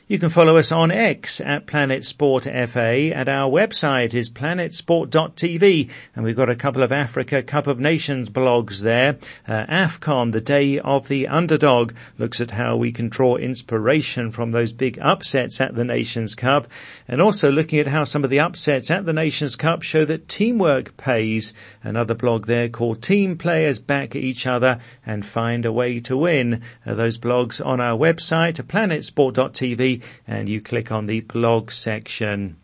You 0.09 0.21
can 0.21 0.29
follow 0.29 0.57
us 0.57 0.71
on 0.71 0.93
X 0.93 1.41
at 1.41 1.67
Planet 1.67 2.05
Sport 2.05 2.45
FA 2.45 3.11
and 3.13 3.29
our 3.29 3.51
website 3.51 4.15
is 4.15 4.31
planetsport.tv 4.31 5.91
and 6.15 6.25
we've 6.25 6.37
got 6.37 6.49
a 6.49 6.55
couple 6.55 6.85
of 6.85 6.93
Africa 6.93 7.43
Cup 7.43 7.67
of 7.67 7.81
Nations 7.81 8.31
blogs 8.31 8.83
there. 8.83 9.19
Uh, 9.49 9.67
AFCON, 9.67 10.31
the 10.31 10.41
day 10.41 10.79
of 10.79 11.09
the 11.09 11.27
underdog, 11.27 11.93
looks 12.19 12.41
at 12.41 12.53
how 12.53 12.77
we 12.77 12.93
can 12.93 13.09
draw 13.09 13.35
inspiration 13.35 14.31
from 14.31 14.53
those 14.53 14.71
big 14.71 14.97
upsets 15.03 15.61
at 15.61 15.75
the 15.75 15.83
Nations 15.83 16.37
Cup 16.37 16.69
and 17.09 17.21
also 17.21 17.51
looking 17.51 17.81
at 17.81 17.89
how 17.89 18.05
some 18.05 18.23
of 18.23 18.31
the 18.31 18.39
upsets 18.39 18.93
at 18.93 19.07
the 19.07 19.13
Nations 19.13 19.57
Cup 19.57 19.83
show 19.83 20.05
that 20.05 20.29
teamwork 20.29 20.97
pays. 20.97 21.53
Another 21.83 22.15
blog 22.15 22.47
there 22.47 22.69
called 22.69 23.03
Team 23.03 23.37
Players 23.37 23.81
Back 23.81 24.15
Each 24.15 24.47
Other 24.47 24.79
and 25.05 25.27
Find 25.27 25.67
a 25.67 25.73
Way 25.73 25.99
to 25.99 26.17
Win. 26.17 26.63
Uh, 26.87 26.95
those 26.95 27.19
blogs 27.19 27.61
on 27.61 27.81
our 27.81 27.99
website, 27.99 28.63
planetsport.tv 28.63 29.96
and 30.27 30.49
you 30.49 30.61
click 30.61 30.91
on 30.93 31.07
the 31.07 31.21
blog 31.21 31.71
section. 31.71 32.57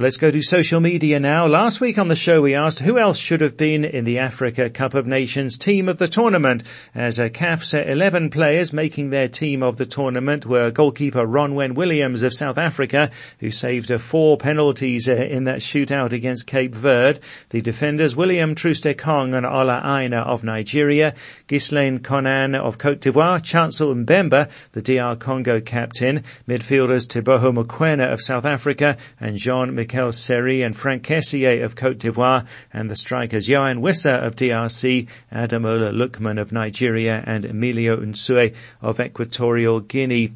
Let's 0.00 0.16
go 0.16 0.30
to 0.30 0.42
social 0.42 0.78
media 0.78 1.18
now. 1.18 1.48
Last 1.48 1.80
week 1.80 1.98
on 1.98 2.06
the 2.06 2.14
show 2.14 2.40
we 2.40 2.54
asked 2.54 2.78
who 2.78 3.00
else 3.00 3.18
should 3.18 3.40
have 3.40 3.56
been 3.56 3.84
in 3.84 4.04
the 4.04 4.20
Africa 4.20 4.70
Cup 4.70 4.94
of 4.94 5.08
Nations 5.08 5.58
team 5.58 5.88
of 5.88 5.98
the 5.98 6.06
tournament. 6.06 6.62
As 6.94 7.18
a 7.18 7.28
CAF 7.28 7.74
11 7.74 8.30
players 8.30 8.72
making 8.72 9.10
their 9.10 9.26
team 9.26 9.60
of 9.60 9.76
the 9.76 9.86
tournament 9.86 10.46
were 10.46 10.70
goalkeeper 10.70 11.26
Ronwen 11.26 11.74
Williams 11.74 12.22
of 12.22 12.32
South 12.32 12.58
Africa, 12.58 13.10
who 13.40 13.50
saved 13.50 13.90
four 14.00 14.36
penalties 14.36 15.08
uh, 15.08 15.14
in 15.14 15.42
that 15.44 15.58
shootout 15.58 16.12
against 16.12 16.46
Cape 16.46 16.76
Verde. 16.76 17.18
The 17.50 17.60
defenders 17.60 18.14
William 18.14 18.54
Troost-Ekong 18.54 19.34
and 19.34 19.44
Ola 19.44 19.82
Aina 19.84 20.18
of 20.18 20.44
Nigeria, 20.44 21.16
Ghislain 21.48 21.98
Konan 21.98 22.54
of 22.56 22.78
Cote 22.78 23.00
d'Ivoire, 23.00 23.42
Chancel 23.42 23.96
Mbemba, 23.96 24.48
the 24.70 24.80
DR 24.80 25.16
Congo 25.16 25.60
captain, 25.60 26.22
midfielders 26.46 27.08
Teboho 27.08 27.52
Mokoena 27.52 28.12
of 28.12 28.22
South 28.22 28.44
Africa, 28.44 28.96
and 29.18 29.36
Jean 29.36 29.74
Michael 29.88 30.12
Seri 30.12 30.60
and 30.60 30.76
Franck 30.76 31.02
Kessié 31.02 31.64
of 31.64 31.74
Cote 31.74 31.96
d'Ivoire, 31.96 32.44
and 32.74 32.90
the 32.90 32.94
strikers 32.94 33.48
Yoane 33.48 33.80
Wissa 33.80 34.22
of 34.22 34.36
DRC, 34.36 35.08
Ademola 35.32 35.94
Lookman 35.94 36.38
of 36.38 36.52
Nigeria, 36.52 37.24
and 37.26 37.46
Emilio 37.46 37.96
Nsue 37.96 38.54
of 38.82 39.00
Equatorial 39.00 39.80
Guinea. 39.80 40.34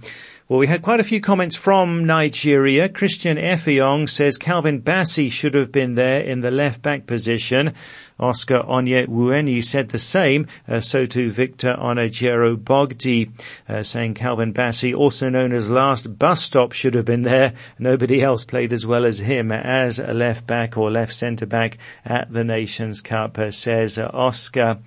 Well, 0.53 0.59
we 0.59 0.67
had 0.67 0.83
quite 0.83 1.01
a 1.01 1.03
few 1.03 1.23
comments 1.23 1.57
from 1.57 2.05
Nigeria. 2.05 2.87
Christian 2.87 3.39
Effiong 3.39 4.07
says 4.07 4.37
Calvin 4.37 4.83
Bassey 4.83 5.33
should 5.33 5.55
have 5.55 5.73
been 5.73 5.95
there 5.95 6.21
in 6.21 6.41
the 6.41 6.51
left 6.51 6.83
back 6.83 7.07
position. 7.07 7.73
Oscar 8.21 8.59
Onye 8.59 9.07
Wueni 9.07 9.65
said 9.65 9.89
the 9.89 9.99
same, 9.99 10.47
uh, 10.69 10.81
so 10.81 11.07
too 11.07 11.31
Victor 11.31 11.75
Onajero 11.81 12.55
Bogdi, 12.55 13.31
uh, 13.67 13.83
saying 13.83 14.13
Calvin 14.13 14.53
Bassey, 14.53 14.95
also 14.95 15.31
known 15.31 15.55
as 15.55 15.71
last 15.71 16.19
bus 16.19 16.43
stop, 16.43 16.73
should 16.73 16.93
have 16.93 17.07
been 17.07 17.23
there. 17.23 17.55
Nobody 17.79 18.23
else 18.23 18.45
played 18.45 18.75
as 18.75 18.87
well 18.87 19.07
as 19.07 19.21
him 19.21 19.53
as 19.53 20.01
a 20.01 20.13
left 20.13 20.47
back 20.47 20.77
or 20.77 20.91
left 20.91 21.15
centre 21.15 21.47
back 21.47 21.79
at 22.05 22.31
the 22.31 22.45
Nations 22.45 23.01
Cup, 23.01 23.39
uh, 23.39 23.53
says 23.53 23.99
Oscar. 23.99 24.81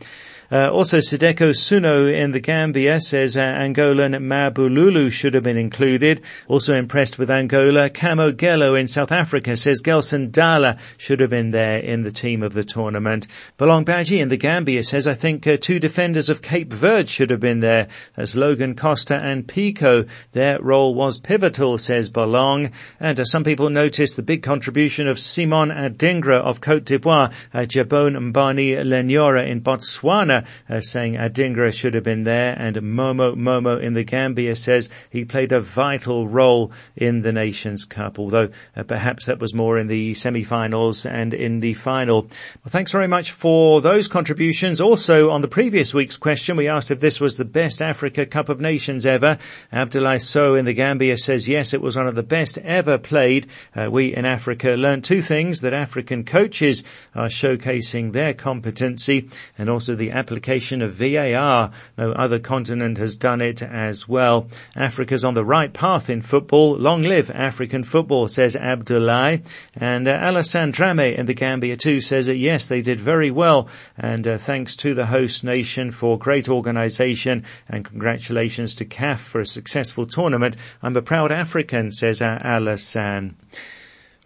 Uh, 0.52 0.70
also, 0.70 1.00
Sideko 1.00 1.52
Suno 1.52 2.14
in 2.14 2.32
the 2.32 2.40
Gambia 2.40 3.02
says 3.02 3.36
uh, 3.36 3.42
Angolan 3.42 4.16
Mabululu 4.16 5.12
should 5.12 5.34
have 5.34 5.44
been 5.44 5.58
included. 5.58 6.22
Also 6.48 6.76
impressed 6.76 7.18
with 7.18 7.32
Angola. 7.32 7.90
Camo 7.90 8.32
Gello 8.32 8.80
in 8.80 8.88
South 8.88 9.12
Africa 9.12 9.58
says 9.58 9.82
Gelson 9.82 10.32
Dala 10.32 10.78
should 10.98 11.20
have 11.20 11.30
been 11.30 11.52
there 11.52 11.80
in 11.80 12.04
the 12.04 12.12
team 12.12 12.44
of 12.44 12.54
the 12.54 12.64
tournament. 12.64 13.28
Balong 13.58 13.86
Baji 13.86 14.20
in 14.20 14.30
the 14.30 14.38
Gambia 14.38 14.84
says 14.84 15.08
I 15.08 15.14
think 15.14 15.48
uh, 15.48 15.58
two 15.58 15.80
defenders 15.80 16.30
of 16.30 16.42
Cape 16.42 16.72
Verde 16.72 17.08
should 17.08 17.30
have 17.30 17.40
been 17.40 17.60
there. 17.60 17.88
That's 18.16 18.36
Logan 18.36 18.76
Costa 18.76 19.16
and 19.16 19.48
Pico. 19.48 20.06
Their 20.34 20.62
role 20.62 20.94
was 20.94 21.18
pivotal, 21.18 21.78
says 21.78 22.10
Balong. 22.10 22.72
And 23.00 23.20
uh, 23.20 23.26
some 23.26 23.44
people 23.44 23.70
noticed 23.70 24.16
the 24.16 24.24
big 24.24 24.44
contribution 24.44 25.08
of 25.08 25.20
Simon 25.20 25.70
Adingra 25.70 26.42
of 26.42 26.62
Cote 26.62 26.86
d'Ivoire, 26.86 27.32
uh, 27.54 27.60
Jabon 27.60 28.32
Mbani 28.32 28.76
Lenyora 28.84 29.48
in 29.48 29.62
Botswana, 29.62 30.35
uh, 30.70 30.82
saying 30.82 31.14
Adingra 31.14 31.74
should 31.74 31.94
have 31.94 32.04
been 32.04 32.24
there, 32.24 32.56
and 32.58 32.76
Momo 32.78 33.36
Momo 33.36 33.82
in 33.82 33.94
the 33.94 34.04
Gambia 34.04 34.56
says 34.56 34.90
he 35.10 35.26
played 35.26 35.52
a 35.52 35.60
vital 35.60 36.28
role 36.28 36.72
in 36.96 37.22
the 37.22 37.32
Nations 37.32 37.86
Cup, 37.86 38.20
although 38.20 38.50
uh, 38.76 38.84
perhaps 38.84 39.26
that 39.28 39.40
was 39.40 39.54
more 39.54 39.78
in 39.78 39.88
the 39.88 40.14
semi-finals 40.14 41.06
and 41.06 41.34
in 41.34 41.60
the 41.60 41.74
final. 41.74 42.24
Well, 42.24 42.70
thanks 42.70 42.92
very 42.92 43.08
much 43.08 43.32
for 43.32 43.82
those 43.82 44.08
contributions. 44.08 44.82
Also, 44.82 45.30
on 45.30 45.42
the 45.42 45.48
previous 45.48 45.94
week's 45.94 46.18
question, 46.18 46.56
we 46.56 46.68
asked 46.68 46.92
if 46.92 47.00
this 47.00 47.20
was 47.20 47.38
the 47.38 47.46
best 47.46 47.82
Africa 47.82 48.26
Cup 48.26 48.50
of 48.50 48.60
Nations 48.60 49.06
ever. 49.06 49.38
Abdoulaye 49.72 50.22
So 50.22 50.56
in 50.56 50.66
the 50.66 50.74
Gambia 50.74 51.18
says 51.18 51.48
yes, 51.48 51.74
it 51.74 51.82
was 51.82 51.98
one 51.98 52.08
of 52.08 52.16
the 52.16 52.24
best 52.24 52.58
ever 52.60 52.98
played. 52.98 53.48
Uh, 53.76 53.90
we 53.92 54.14
in 54.14 54.26
Africa 54.26 54.72
learned 54.72 55.04
two 55.04 55.22
things, 55.22 55.62
that 55.62 55.74
African 55.74 56.24
coaches 56.24 56.84
are 57.14 57.28
showcasing 57.28 58.12
their 58.12 58.34
competency 58.34 59.30
and 59.58 59.70
also 59.70 59.96
the 59.96 60.12
application 60.26 60.82
of 60.82 60.92
VAR. 60.92 61.70
No 62.00 62.12
other 62.14 62.40
continent 62.40 62.98
has 62.98 63.16
done 63.16 63.42
it 63.42 63.62
as 63.62 64.08
well. 64.08 64.48
Africa's 64.76 65.24
on 65.24 65.36
the 65.36 65.46
right 65.46 65.72
path 65.72 66.10
in 66.10 66.20
football. 66.20 66.76
Long 66.78 67.04
live 67.04 67.30
African 67.30 67.84
football, 67.84 68.28
says 68.28 68.56
Abdullah. 68.56 69.42
And 69.76 70.08
uh, 70.08 70.18
Alassane 70.18 70.72
Drame 70.72 71.14
in 71.14 71.28
the 71.28 71.36
Gambia 71.36 71.78
too 71.78 72.02
says 72.02 72.26
that 72.26 72.38
yes, 72.38 72.68
they 72.68 72.82
did 72.82 73.00
very 73.00 73.30
well. 73.30 73.68
And 74.00 74.28
uh, 74.28 74.40
thanks 74.40 74.76
to 74.78 74.96
the 74.96 75.06
host 75.06 75.44
nation 75.44 75.92
for 75.92 76.18
great 76.18 76.50
organisation 76.50 77.44
and 77.70 77.86
congratulations 77.86 78.74
to 78.76 78.86
CAF 78.86 79.20
for 79.20 79.42
a 79.42 79.46
successful 79.46 80.08
tournament. 80.08 80.58
I'm 80.82 80.98
a 80.98 81.04
proud 81.04 81.32
African, 81.32 81.92
says 81.92 82.20
uh, 82.20 82.40
Alassane. 82.44 83.36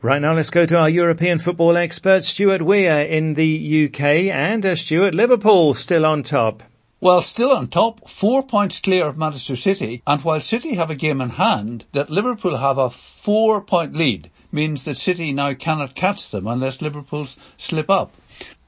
Right 0.01 0.21
now, 0.21 0.33
let's 0.33 0.49
go 0.49 0.65
to 0.65 0.77
our 0.77 0.89
European 0.89 1.39
football 1.39 1.75
expert, 1.75 2.23
Stuart 2.23 2.61
Weir 2.61 3.01
in 3.01 3.33
the 3.33 3.89
UK, 3.89 4.31
and 4.31 4.65
uh, 4.65 4.77
Stuart, 4.77 5.13
Liverpool 5.13 5.73
still 5.73 6.05
on 6.05 6.23
top. 6.23 6.63
Well, 7.01 7.21
still 7.21 7.51
on 7.51 7.67
top, 7.67 8.07
four 8.07 8.43
points 8.43 8.79
clear 8.79 9.07
of 9.07 9.17
Manchester 9.17 9.57
City, 9.57 10.01
and 10.07 10.23
while 10.23 10.39
City 10.39 10.75
have 10.75 10.89
a 10.89 10.95
game 10.95 11.19
in 11.19 11.31
hand, 11.31 11.83
that 11.91 12.09
Liverpool 12.09 12.55
have 12.55 12.77
a 12.77 12.89
four 12.89 13.61
point 13.61 13.93
lead 13.93 14.31
means 14.53 14.85
that 14.85 14.95
City 14.95 15.33
now 15.33 15.53
cannot 15.53 15.95
catch 15.95 16.31
them 16.31 16.47
unless 16.47 16.81
Liverpool 16.81 17.27
slip 17.57 17.89
up. 17.89 18.13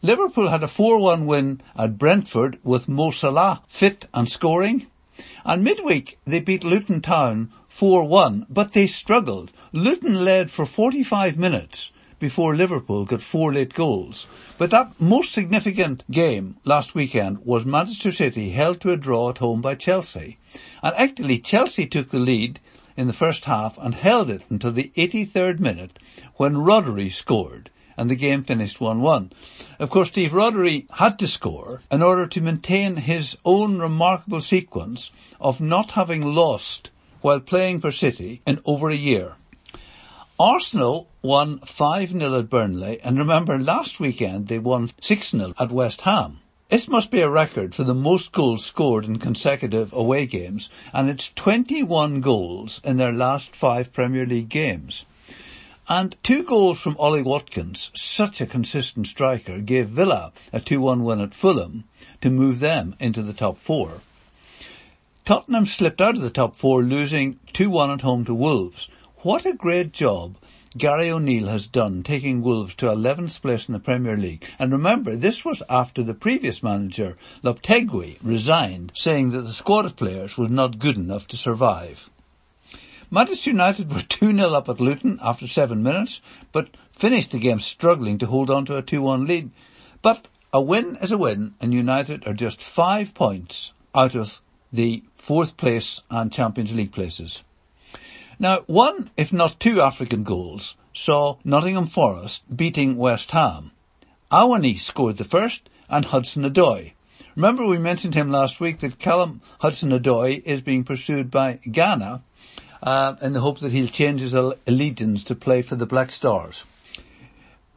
Liverpool 0.01 0.49
had 0.49 0.63
a 0.63 0.67
4-1 0.67 1.25
win 1.25 1.61
at 1.77 1.97
Brentford 1.97 2.59
with 2.61 2.89
Mo 2.89 3.09
Salah 3.11 3.63
fit 3.69 4.05
and 4.13 4.27
scoring, 4.27 4.87
and 5.45 5.63
midweek 5.63 6.17
they 6.25 6.41
beat 6.41 6.65
Luton 6.65 6.99
Town 6.99 7.53
4-1, 7.69 8.47
but 8.49 8.73
they 8.73 8.85
struggled 8.85 9.53
Luton 9.73 10.25
led 10.25 10.51
for 10.51 10.65
45 10.65 11.37
minutes 11.37 11.93
before 12.19 12.57
Liverpool 12.57 13.05
got 13.05 13.21
four 13.21 13.53
late 13.53 13.73
goals. 13.73 14.27
But 14.57 14.69
that 14.71 14.99
most 14.99 15.31
significant 15.31 16.03
game 16.11 16.57
last 16.65 16.93
weekend 16.93 17.45
was 17.45 17.65
Manchester 17.65 18.11
City 18.11 18.49
held 18.49 18.81
to 18.81 18.91
a 18.91 18.97
draw 18.97 19.29
at 19.29 19.37
home 19.37 19.61
by 19.61 19.75
Chelsea. 19.75 20.37
And 20.83 20.93
actually 20.97 21.39
Chelsea 21.39 21.85
took 21.87 22.09
the 22.09 22.19
lead 22.19 22.59
in 22.97 23.07
the 23.07 23.13
first 23.13 23.45
half 23.45 23.77
and 23.77 23.95
held 23.95 24.29
it 24.29 24.41
until 24.49 24.73
the 24.73 24.91
83rd 24.97 25.61
minute 25.61 25.97
when 26.35 26.55
Rodri 26.55 27.09
scored 27.09 27.69
and 27.95 28.09
the 28.09 28.15
game 28.17 28.43
finished 28.43 28.79
1-1. 28.79 29.31
Of 29.79 29.89
course, 29.89 30.09
Steve 30.09 30.31
Rodri 30.31 30.85
had 30.91 31.17
to 31.19 31.27
score 31.27 31.81
in 31.89 32.01
order 32.01 32.27
to 32.27 32.41
maintain 32.41 32.97
his 32.97 33.37
own 33.45 33.79
remarkable 33.79 34.41
sequence 34.41 35.13
of 35.39 35.61
not 35.61 35.91
having 35.91 36.25
lost 36.35 36.89
while 37.21 37.39
playing 37.39 37.79
for 37.79 37.93
City 37.93 38.41
in 38.45 38.59
over 38.65 38.89
a 38.89 38.95
year. 38.95 39.37
Arsenal 40.41 41.07
won 41.21 41.59
5-0 41.59 42.39
at 42.39 42.49
Burnley 42.49 42.99
and 43.01 43.19
remember 43.19 43.59
last 43.59 43.99
weekend 43.99 44.47
they 44.47 44.57
won 44.57 44.87
6-0 44.87 45.53
at 45.59 45.71
West 45.71 46.01
Ham. 46.01 46.39
This 46.67 46.87
must 46.87 47.11
be 47.11 47.21
a 47.21 47.29
record 47.29 47.75
for 47.75 47.83
the 47.83 47.93
most 47.93 48.31
goals 48.31 48.65
scored 48.65 49.05
in 49.05 49.19
consecutive 49.19 49.93
away 49.93 50.25
games 50.25 50.71
and 50.93 51.11
it's 51.11 51.29
21 51.35 52.21
goals 52.21 52.81
in 52.83 52.97
their 52.97 53.11
last 53.11 53.55
five 53.55 53.93
Premier 53.93 54.25
League 54.25 54.49
games. 54.49 55.05
And 55.87 56.15
two 56.23 56.41
goals 56.41 56.79
from 56.79 56.97
Ollie 56.97 57.21
Watkins, 57.21 57.91
such 57.93 58.41
a 58.41 58.47
consistent 58.47 59.05
striker, 59.05 59.59
gave 59.59 59.89
Villa 59.89 60.33
a 60.51 60.59
2-1 60.59 61.03
win 61.03 61.21
at 61.21 61.35
Fulham 61.35 61.83
to 62.21 62.31
move 62.31 62.61
them 62.61 62.95
into 62.99 63.21
the 63.21 63.33
top 63.33 63.59
four. 63.59 64.01
Tottenham 65.23 65.67
slipped 65.67 66.01
out 66.01 66.15
of 66.15 66.21
the 66.21 66.31
top 66.31 66.55
four 66.55 66.81
losing 66.81 67.39
2-1 67.53 67.93
at 67.93 68.01
home 68.01 68.25
to 68.25 68.33
Wolves 68.33 68.89
what 69.23 69.45
a 69.45 69.53
great 69.53 69.91
job 69.91 70.35
Gary 70.77 71.11
O'Neill 71.11 71.47
has 71.47 71.67
done 71.67 72.01
taking 72.01 72.41
Wolves 72.41 72.73
to 72.75 72.85
11th 72.85 73.41
place 73.41 73.67
in 73.67 73.73
the 73.73 73.79
Premier 73.79 74.15
League. 74.15 74.43
And 74.57 74.71
remember, 74.71 75.15
this 75.15 75.43
was 75.43 75.61
after 75.69 76.01
the 76.01 76.13
previous 76.13 76.63
manager, 76.63 77.17
Lopetegui, 77.43 78.17
resigned, 78.23 78.93
saying 78.95 79.31
that 79.31 79.41
the 79.41 79.51
squad 79.51 79.85
of 79.85 79.95
players 79.97 80.37
was 80.37 80.49
not 80.49 80.79
good 80.79 80.95
enough 80.95 81.27
to 81.27 81.37
survive. 81.37 82.09
Manchester 83.11 83.49
United 83.49 83.91
were 83.91 83.99
2-0 83.99 84.53
up 84.53 84.69
at 84.69 84.79
Luton 84.79 85.19
after 85.21 85.45
seven 85.45 85.83
minutes, 85.83 86.21
but 86.51 86.69
finished 86.93 87.31
the 87.31 87.39
game 87.39 87.59
struggling 87.59 88.17
to 88.17 88.27
hold 88.27 88.49
on 88.49 88.65
to 88.65 88.77
a 88.77 88.81
2-1 88.81 89.27
lead. 89.27 89.51
But 90.01 90.29
a 90.53 90.61
win 90.61 90.97
is 91.01 91.11
a 91.11 91.17
win, 91.17 91.53
and 91.59 91.73
United 91.73 92.25
are 92.25 92.33
just 92.33 92.61
five 92.61 93.13
points 93.13 93.73
out 93.93 94.15
of 94.15 94.41
the 94.71 95.03
fourth 95.17 95.57
place 95.57 96.01
and 96.09 96.31
Champions 96.31 96.73
League 96.73 96.93
places. 96.93 97.43
Now, 98.41 98.61
one, 98.65 99.07
if 99.17 99.31
not 99.31 99.59
two 99.59 99.81
African 99.81 100.23
goals 100.23 100.75
saw 100.93 101.37
Nottingham 101.43 101.85
Forest 101.85 102.57
beating 102.57 102.97
West 102.97 103.29
Ham. 103.29 103.69
Awoniyi 104.31 104.79
scored 104.79 105.17
the 105.17 105.23
first 105.23 105.69
and 105.87 106.05
Hudson 106.05 106.41
Odoi. 106.41 106.93
Remember 107.35 107.67
we 107.67 107.77
mentioned 107.77 108.15
him 108.15 108.31
last 108.31 108.59
week 108.59 108.79
that 108.79 108.97
Callum 108.97 109.41
Hudson-Odoi 109.59 110.41
is 110.43 110.61
being 110.61 110.83
pursued 110.83 111.29
by 111.29 111.59
Ghana 111.71 112.23
uh, 112.81 113.15
in 113.21 113.33
the 113.33 113.41
hope 113.41 113.59
that 113.59 113.73
he'll 113.73 113.87
change 113.87 114.21
his 114.21 114.33
allegiance 114.33 115.23
to 115.25 115.35
play 115.35 115.61
for 115.61 115.75
the 115.75 115.85
Black 115.85 116.11
Stars. 116.11 116.65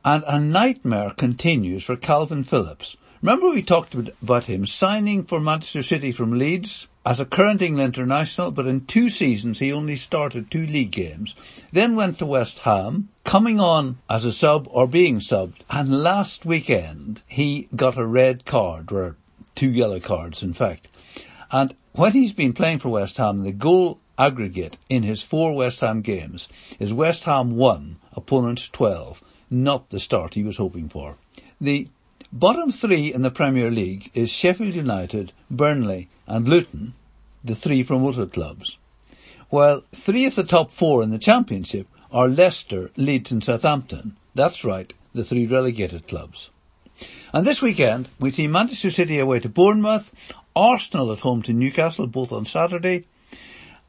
And 0.02 0.24
a 0.26 0.40
nightmare 0.40 1.10
continues 1.10 1.84
for 1.84 1.94
Kalvin 1.94 2.46
Phillips. 2.46 2.96
Remember 3.24 3.48
we 3.48 3.62
talked 3.62 3.94
about 3.94 4.44
him 4.44 4.66
signing 4.66 5.24
for 5.24 5.40
Manchester 5.40 5.82
City 5.82 6.12
from 6.12 6.38
Leeds 6.38 6.88
as 7.06 7.20
a 7.20 7.24
current 7.24 7.62
England 7.62 7.94
international, 7.96 8.50
but 8.50 8.66
in 8.66 8.84
two 8.84 9.08
seasons 9.08 9.60
he 9.60 9.72
only 9.72 9.96
started 9.96 10.50
two 10.50 10.66
league 10.66 10.90
games, 10.90 11.34
then 11.72 11.96
went 11.96 12.18
to 12.18 12.26
West 12.26 12.58
Ham, 12.58 13.08
coming 13.24 13.58
on 13.58 13.96
as 14.10 14.26
a 14.26 14.32
sub 14.32 14.68
or 14.70 14.86
being 14.86 15.20
subbed, 15.20 15.62
and 15.70 16.02
last 16.02 16.44
weekend 16.44 17.22
he 17.26 17.66
got 17.74 17.96
a 17.96 18.04
red 18.04 18.44
card, 18.44 18.92
or 18.92 19.16
two 19.54 19.70
yellow 19.70 20.00
cards 20.00 20.42
in 20.42 20.52
fact. 20.52 20.86
And 21.50 21.74
when 21.92 22.12
he's 22.12 22.34
been 22.34 22.52
playing 22.52 22.80
for 22.80 22.90
West 22.90 23.16
Ham, 23.16 23.42
the 23.42 23.52
goal 23.52 24.00
aggregate 24.18 24.76
in 24.90 25.02
his 25.02 25.22
four 25.22 25.56
West 25.56 25.80
Ham 25.80 26.02
games 26.02 26.46
is 26.78 26.92
West 26.92 27.24
Ham 27.24 27.56
1, 27.56 27.96
opponents 28.12 28.68
12, 28.68 29.22
not 29.48 29.88
the 29.88 29.98
start 29.98 30.34
he 30.34 30.42
was 30.42 30.58
hoping 30.58 30.90
for. 30.90 31.16
The 31.58 31.88
bottom 32.34 32.72
three 32.72 33.14
in 33.14 33.22
the 33.22 33.30
Premier 33.30 33.70
League 33.70 34.10
is 34.12 34.28
Sheffield 34.28 34.74
United, 34.74 35.32
Burnley 35.48 36.08
and 36.26 36.48
Luton, 36.48 36.94
the 37.44 37.54
three 37.54 37.84
promoted 37.84 38.32
clubs. 38.32 38.76
While 39.50 39.84
three 39.92 40.26
of 40.26 40.34
the 40.34 40.42
top 40.42 40.72
four 40.72 41.04
in 41.04 41.10
the 41.10 41.18
Championship 41.18 41.86
are 42.10 42.28
Leicester, 42.28 42.90
Leeds 42.96 43.30
and 43.30 43.42
Southampton. 43.42 44.16
That's 44.34 44.64
right, 44.64 44.92
the 45.14 45.22
three 45.22 45.46
relegated 45.46 46.08
clubs. 46.08 46.50
And 47.32 47.46
this 47.46 47.62
weekend, 47.62 48.08
we 48.18 48.32
see 48.32 48.48
Manchester 48.48 48.90
City 48.90 49.20
away 49.20 49.38
to 49.38 49.48
Bournemouth, 49.48 50.12
Arsenal 50.56 51.12
at 51.12 51.20
home 51.20 51.42
to 51.42 51.52
Newcastle, 51.52 52.08
both 52.08 52.32
on 52.32 52.44
Saturday, 52.44 53.06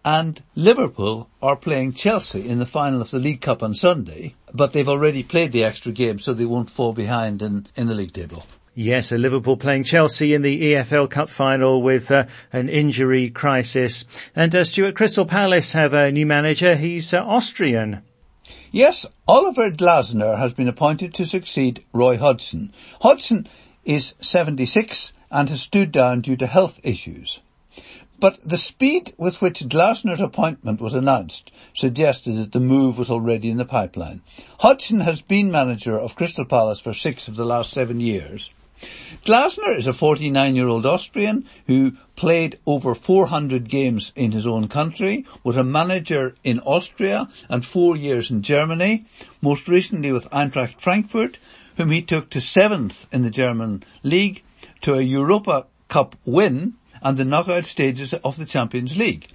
and 0.06 0.44
Liverpool 0.54 1.32
are 1.42 1.56
playing 1.56 1.92
Chelsea 1.94 2.48
in 2.48 2.60
the 2.60 2.66
final 2.68 3.02
of 3.02 3.10
the 3.10 3.18
League 3.18 3.42
Cup 3.42 3.64
on 3.64 3.74
Sunday, 3.74 4.36
but 4.54 4.72
they've 4.72 4.88
already 4.88 5.24
played 5.24 5.52
the 5.52 5.64
extra 5.64 5.92
game 5.92 6.20
so 6.20 6.32
they 6.32 6.46
won't 6.46 6.70
fall 6.70 6.94
behind 6.94 7.42
in, 7.42 7.66
in 7.76 7.88
the 7.88 7.96
league 7.96 8.14
table. 8.14 8.46
Yes, 8.76 9.12
a 9.12 9.18
Liverpool 9.18 9.58
playing 9.58 9.84
Chelsea 9.84 10.36
in 10.36 10.44
the 10.44 10.74
EFL 10.74 11.10
Cup 11.10 11.28
final 11.28 11.82
with 11.82 12.12
uh, 12.12 12.26
an 12.54 12.70
injury 12.70 13.32
crisis. 13.32 14.06
And 14.36 14.54
uh, 14.54 14.64
Stuart 14.64 14.96
Crystal 14.96 15.26
Palace 15.26 15.72
have 15.72 15.94
a 15.94 16.12
new 16.12 16.28
manager. 16.28 16.76
He's 16.76 17.12
uh, 17.12 17.24
Austrian. 17.24 18.04
Yes, 18.72 19.08
Oliver 19.28 19.72
Glasner 19.72 20.38
has 20.38 20.54
been 20.54 20.68
appointed 20.68 21.16
to 21.16 21.26
succeed 21.26 21.84
Roy 21.94 22.18
Hodgson. 22.18 22.74
Hodgson 23.02 23.48
is 23.84 24.14
76 24.20 25.14
and 25.32 25.50
has 25.50 25.62
stood 25.62 25.92
down 25.92 26.22
due 26.22 26.38
to 26.38 26.46
health 26.46 26.80
issues. 26.84 27.40
But 28.18 28.40
the 28.48 28.58
speed 28.58 29.14
with 29.18 29.42
which 29.42 29.68
Glasner's 29.68 30.22
appointment 30.22 30.80
was 30.80 30.94
announced 30.94 31.52
suggested 31.74 32.36
that 32.38 32.54
the 32.54 32.62
move 32.62 32.98
was 32.98 33.10
already 33.10 33.50
in 33.50 33.58
the 33.58 33.66
pipeline. 33.66 34.22
Hodgson 34.60 35.02
has 35.02 35.22
been 35.22 35.52
manager 35.52 36.00
of 36.00 36.16
Crystal 36.16 36.46
Palace 36.46 36.80
for 36.80 36.94
six 36.94 37.28
of 37.28 37.36
the 37.36 37.46
last 37.46 37.72
seven 37.72 38.00
years. 38.00 38.50
Glasner 39.26 39.78
is 39.78 39.88
a 39.88 39.92
49-year-old 39.92 40.86
Austrian 40.86 41.46
who 41.68 41.94
played 42.16 42.58
over 42.66 42.96
400 42.96 43.68
games 43.68 44.14
in 44.16 44.32
his 44.32 44.48
own 44.48 44.70
country, 44.70 45.26
was 45.44 45.58
a 45.58 45.64
manager 45.64 46.36
in 46.44 46.60
Austria 46.60 47.28
and 47.50 47.66
four 47.66 47.98
years 47.98 48.32
in 48.32 48.42
Germany, 48.42 49.06
most 49.42 49.68
recently 49.68 50.12
with 50.12 50.30
Eintracht 50.32 50.80
Frankfurt, 50.80 51.38
whom 51.78 51.92
he 51.92 52.02
took 52.02 52.30
to 52.30 52.40
seventh 52.40 53.08
in 53.14 53.24
the 53.24 53.30
German 53.30 53.84
league, 54.04 54.44
to 54.82 54.94
a 54.94 55.02
Europa 55.02 55.66
Cup 55.90 56.16
win 56.26 56.76
and 57.06 57.18
the 57.18 57.24
knockout 57.24 57.66
stages 57.66 58.16
of 58.16 58.36
the 58.36 58.48
Champions 58.48 58.98
League. 58.98 59.28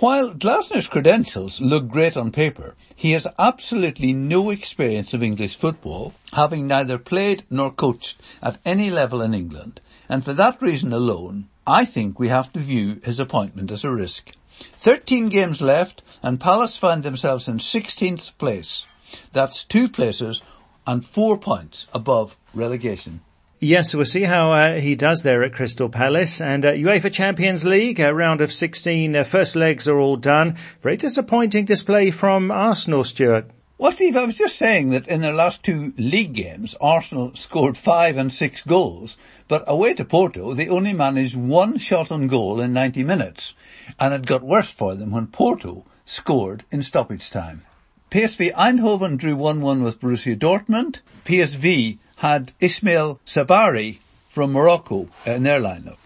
While 0.00 0.32
Glasner's 0.32 0.88
credentials 0.88 1.60
look 1.60 1.86
great 1.86 2.16
on 2.16 2.32
paper, 2.32 2.74
he 2.96 3.10
has 3.10 3.26
absolutely 3.38 4.14
no 4.14 4.48
experience 4.48 5.12
of 5.12 5.22
English 5.22 5.54
football, 5.54 6.14
having 6.32 6.66
neither 6.66 6.96
played 6.96 7.44
nor 7.50 7.70
coached 7.70 8.22
at 8.42 8.58
any 8.64 8.88
level 8.90 9.20
in 9.20 9.34
England, 9.34 9.82
and 10.08 10.24
for 10.24 10.32
that 10.32 10.62
reason 10.62 10.94
alone, 10.94 11.48
I 11.66 11.84
think 11.84 12.18
we 12.18 12.28
have 12.28 12.50
to 12.54 12.58
view 12.60 13.02
his 13.04 13.18
appointment 13.18 13.70
as 13.70 13.84
a 13.84 13.90
risk. 13.90 14.32
Thirteen 14.78 15.28
games 15.28 15.60
left, 15.60 16.00
and 16.22 16.40
Palace 16.40 16.78
find 16.78 17.02
themselves 17.02 17.48
in 17.48 17.58
16th 17.58 18.36
place. 18.38 18.86
That's 19.34 19.62
two 19.62 19.90
places 19.90 20.42
and 20.86 21.04
four 21.04 21.36
points 21.36 21.86
above 21.92 22.36
relegation. 22.54 23.20
Yes, 23.64 23.94
we'll 23.94 24.04
see 24.04 24.24
how 24.24 24.52
uh, 24.52 24.78
he 24.78 24.94
does 24.94 25.22
there 25.22 25.42
at 25.42 25.54
Crystal 25.54 25.88
Palace. 25.88 26.42
And 26.42 26.66
uh, 26.66 26.74
UEFA 26.74 27.10
Champions 27.10 27.64
League, 27.64 27.98
round 27.98 28.42
of 28.42 28.52
16, 28.52 29.16
uh, 29.16 29.24
first 29.24 29.56
legs 29.56 29.88
are 29.88 29.98
all 29.98 30.16
done. 30.16 30.58
Very 30.82 30.98
disappointing 30.98 31.64
display 31.64 32.10
from 32.10 32.50
Arsenal, 32.50 33.04
Stuart. 33.04 33.50
Well, 33.78 33.90
Steve, 33.90 34.18
I 34.18 34.26
was 34.26 34.36
just 34.36 34.56
saying 34.56 34.90
that 34.90 35.08
in 35.08 35.22
their 35.22 35.32
last 35.32 35.62
two 35.62 35.94
league 35.96 36.34
games, 36.34 36.74
Arsenal 36.78 37.34
scored 37.36 37.78
five 37.78 38.18
and 38.18 38.30
six 38.30 38.62
goals, 38.62 39.16
but 39.48 39.64
away 39.66 39.94
to 39.94 40.04
Porto, 40.04 40.52
they 40.52 40.68
only 40.68 40.92
managed 40.92 41.34
one 41.34 41.78
shot 41.78 42.12
on 42.12 42.26
goal 42.26 42.60
in 42.60 42.74
90 42.74 43.02
minutes, 43.02 43.54
and 43.98 44.12
it 44.12 44.26
got 44.26 44.42
worse 44.42 44.68
for 44.68 44.94
them 44.94 45.10
when 45.10 45.28
Porto 45.28 45.86
scored 46.04 46.64
in 46.70 46.82
stoppage 46.82 47.30
time. 47.30 47.62
PSV 48.10 48.52
Eindhoven 48.52 49.16
drew 49.16 49.34
1-1 49.34 49.82
with 49.82 50.00
Borussia 50.00 50.38
Dortmund. 50.38 51.00
PSV 51.24 51.98
had 52.16 52.52
Ismail 52.60 53.20
Saibari 53.26 53.98
from 54.28 54.52
Morocco 54.52 55.08
uh, 55.26 55.32
in 55.32 55.42
their 55.42 55.60
lineup. 55.60 55.98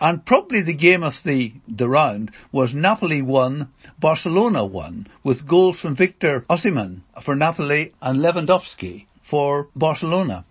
And 0.00 0.24
probably 0.24 0.60
the 0.60 0.74
game 0.74 1.02
of 1.02 1.22
the, 1.24 1.52
the 1.66 1.88
round 1.88 2.30
was 2.52 2.74
Napoli 2.74 3.20
1, 3.20 3.68
Barcelona 3.98 4.64
1, 4.64 5.08
with 5.24 5.46
goals 5.46 5.80
from 5.80 5.96
Victor 5.96 6.42
Osimhen 6.48 7.00
for 7.20 7.34
Napoli 7.34 7.92
and 8.00 8.18
Lewandowski 8.18 9.06
for 9.22 9.68
Barcelona. 9.74 10.44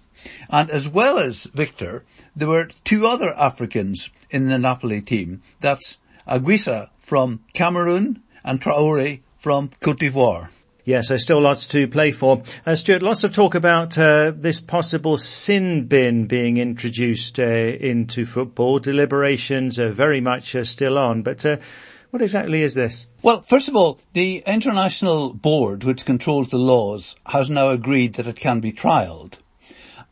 And 0.49 0.69
as 0.69 0.89
well 0.89 1.17
as 1.17 1.45
Victor, 1.45 2.03
there 2.35 2.49
were 2.49 2.69
two 2.83 3.07
other 3.07 3.33
Africans 3.33 4.09
in 4.29 4.49
the 4.49 4.57
Napoli 4.57 5.01
team. 5.01 5.41
That's 5.61 5.97
Anguissa 6.27 6.89
from 6.99 7.39
Cameroon 7.53 8.21
and 8.43 8.61
Traore 8.61 9.21
from 9.39 9.69
Cote 9.79 9.99
d'Ivoire. 9.99 10.49
Yes, 10.87 11.09
so 11.09 11.17
still 11.17 11.41
lots 11.41 11.67
to 11.67 11.85
play 11.89 12.13
for. 12.13 12.43
Uh, 12.65 12.77
Stuart, 12.77 13.01
lots 13.01 13.25
of 13.25 13.33
talk 13.33 13.55
about 13.55 13.97
uh, 13.97 14.31
this 14.33 14.61
possible 14.61 15.17
sin 15.17 15.85
bin 15.85 16.27
being 16.27 16.55
introduced 16.55 17.41
uh, 17.41 17.43
into 17.43 18.23
football. 18.23 18.79
Deliberations 18.79 19.81
are 19.81 19.91
very 19.91 20.21
much 20.21 20.55
uh, 20.55 20.63
still 20.63 20.97
on, 20.97 21.23
but 21.23 21.45
uh, 21.45 21.57
what 22.11 22.21
exactly 22.21 22.63
is 22.63 22.73
this? 22.73 23.07
Well, 23.21 23.41
first 23.41 23.67
of 23.67 23.75
all, 23.75 23.99
the 24.13 24.41
international 24.47 25.33
board, 25.33 25.83
which 25.83 26.05
controls 26.05 26.51
the 26.51 26.57
laws, 26.57 27.17
has 27.25 27.49
now 27.49 27.71
agreed 27.71 28.13
that 28.13 28.27
it 28.27 28.37
can 28.37 28.61
be 28.61 28.71
trialled. 28.71 29.33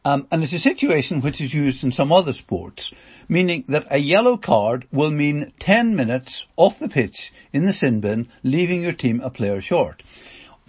Um, 0.03 0.27
and 0.29 0.43
it's 0.43 0.51
a 0.51 0.59
situation 0.59 1.21
which 1.21 1.39
is 1.39 1.53
used 1.53 1.85
in 1.85 1.93
some 1.93 2.11
other 2.11 2.33
sports, 2.33 2.93
meaning 3.29 3.63
that 3.69 3.87
a 3.89 3.99
yellow 3.99 4.35
card 4.35 4.87
will 4.91 5.09
mean 5.09 5.53
10 5.57 5.95
minutes 5.95 6.47
off 6.57 6.79
the 6.79 6.89
pitch 6.89 7.31
in 7.53 7.63
the 7.63 7.71
sin 7.71 8.01
bin, 8.01 8.27
leaving 8.43 8.83
your 8.83 8.91
team 8.91 9.21
a 9.21 9.29
player 9.29 9.61
short 9.61 10.03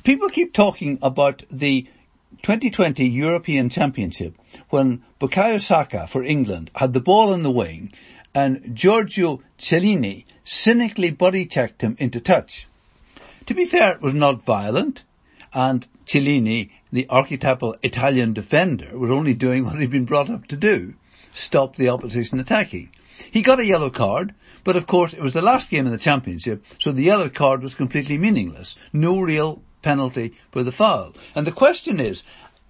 people 0.06 0.28
keep 0.28 0.52
talking 0.52 1.00
about 1.02 1.42
the 1.50 1.82
2020 2.42 3.04
European 3.04 3.68
Championship 3.68 4.36
when 4.70 5.02
Bukayo 5.18 5.60
Saka 5.60 6.06
for 6.06 6.22
England 6.22 6.70
had 6.76 6.92
the 6.92 7.00
ball 7.00 7.34
in 7.34 7.42
the 7.42 7.50
wing 7.50 7.92
and 8.32 8.72
Giorgio 8.72 9.42
Chiellini 9.58 10.24
cynically 10.44 11.10
body 11.10 11.44
checked 11.44 11.82
him 11.82 11.96
into 11.98 12.20
touch. 12.20 12.68
To 13.46 13.54
be 13.54 13.64
fair, 13.64 13.94
it 13.94 14.00
was 14.00 14.14
not 14.14 14.44
violent 14.44 15.02
and 15.52 15.84
Chiellini, 16.06 16.70
the 16.92 17.08
archetypal 17.08 17.74
Italian 17.82 18.32
defender, 18.32 18.96
was 18.96 19.10
only 19.10 19.34
doing 19.34 19.64
what 19.64 19.80
he'd 19.80 19.90
been 19.90 20.04
brought 20.04 20.30
up 20.30 20.46
to 20.46 20.56
do, 20.56 20.94
stop 21.32 21.74
the 21.74 21.88
opposition 21.88 22.38
attacking. 22.38 22.90
He 23.28 23.42
got 23.42 23.58
a 23.58 23.66
yellow 23.66 23.90
card, 23.90 24.36
but 24.62 24.76
of 24.76 24.86
course 24.86 25.14
it 25.14 25.20
was 25.20 25.34
the 25.34 25.42
last 25.42 25.68
game 25.68 25.84
in 25.84 25.90
the 25.90 25.98
championship, 25.98 26.64
so 26.78 26.92
the 26.92 27.02
yellow 27.02 27.28
card 27.28 27.60
was 27.60 27.74
completely 27.74 28.18
meaningless. 28.18 28.76
No 28.92 29.18
real 29.18 29.62
penalty 29.86 30.34
for 30.50 30.64
the 30.64 30.72
foul. 30.72 31.14
And 31.36 31.46
the 31.46 31.60
question 31.64 32.00
is, 32.00 32.24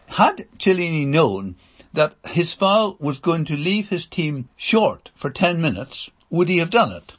had 0.09 0.47
Chiellini 0.59 1.07
known 1.07 1.57
that 1.95 2.15
his 2.27 2.53
foul 2.53 2.97
was 3.01 3.19
going 3.21 3.47
to 3.47 3.57
leave 3.57 3.89
his 3.89 4.05
team 4.05 4.51
short 4.55 5.11
for 5.15 5.31
10 5.31 5.63
minutes, 5.63 6.11
would 6.29 6.51
he 6.51 6.59
have 6.59 6.69
done 6.69 6.93
it? 6.93 7.15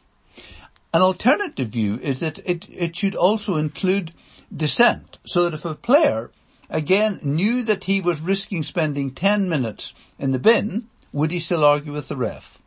An 0.93 1.01
alternative 1.01 1.69
view 1.69 1.99
is 2.01 2.19
that 2.19 2.37
it, 2.45 2.67
it 2.69 2.95
should 2.95 3.15
also 3.15 3.55
include 3.55 4.13
dissent, 4.55 5.17
so 5.25 5.43
that 5.43 5.55
if 5.55 5.65
a 5.65 5.73
player 5.73 6.29
again 6.69 7.19
knew 7.23 7.63
that 7.63 7.85
he 7.85 7.99
was 7.99 8.21
risking 8.21 8.61
spending 8.61 9.09
10 9.09 9.49
minutes 9.49 9.95
in 10.19 10.31
the 10.31 10.39
bin, 10.39 10.87
would 11.11 11.31
he 11.31 11.39
still 11.39 11.65
argue 11.65 11.93
with 11.93 12.07
the 12.07 12.15
ref? 12.15 12.59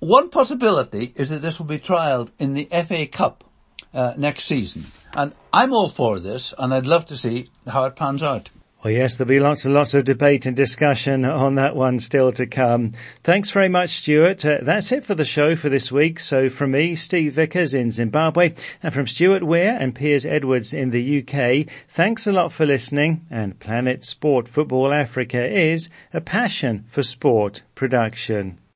One 0.00 0.30
possibility 0.30 1.12
is 1.16 1.28
that 1.28 1.42
this 1.42 1.58
will 1.58 1.66
be 1.66 1.78
trialled 1.78 2.30
in 2.38 2.54
the 2.54 2.64
FA 2.64 3.06
Cup 3.06 3.44
uh, 3.92 4.14
next 4.16 4.44
season. 4.44 4.86
And 5.18 5.34
I'm 5.52 5.72
all 5.72 5.88
for 5.88 6.20
this, 6.20 6.54
and 6.56 6.72
I'd 6.72 6.86
love 6.86 7.06
to 7.06 7.16
see 7.16 7.48
how 7.66 7.82
it 7.86 7.96
pans 7.96 8.22
out. 8.22 8.50
Well, 8.84 8.92
yes, 8.92 9.16
there'll 9.16 9.28
be 9.28 9.40
lots 9.40 9.64
and 9.64 9.74
lots 9.74 9.92
of 9.94 10.04
debate 10.04 10.46
and 10.46 10.54
discussion 10.54 11.24
on 11.24 11.56
that 11.56 11.74
one 11.74 11.98
still 11.98 12.30
to 12.34 12.46
come. 12.46 12.92
Thanks 13.24 13.50
very 13.50 13.68
much, 13.68 13.90
Stuart. 13.90 14.46
Uh, 14.46 14.58
that's 14.62 14.92
it 14.92 15.04
for 15.04 15.16
the 15.16 15.24
show 15.24 15.56
for 15.56 15.68
this 15.68 15.90
week. 15.90 16.20
So 16.20 16.48
from 16.48 16.70
me, 16.70 16.94
Steve 16.94 17.34
Vickers 17.34 17.74
in 17.74 17.90
Zimbabwe, 17.90 18.54
and 18.80 18.94
from 18.94 19.08
Stuart 19.08 19.42
Weir 19.42 19.76
and 19.76 19.92
Piers 19.92 20.24
Edwards 20.24 20.72
in 20.72 20.90
the 20.90 21.18
UK, 21.18 21.66
thanks 21.88 22.28
a 22.28 22.32
lot 22.32 22.52
for 22.52 22.64
listening. 22.64 23.26
And 23.28 23.58
Planet 23.58 24.04
Sport 24.04 24.46
Football 24.46 24.94
Africa 24.94 25.44
is 25.44 25.88
a 26.14 26.20
passion 26.20 26.84
for 26.86 27.02
sport 27.02 27.62
production. 27.74 28.60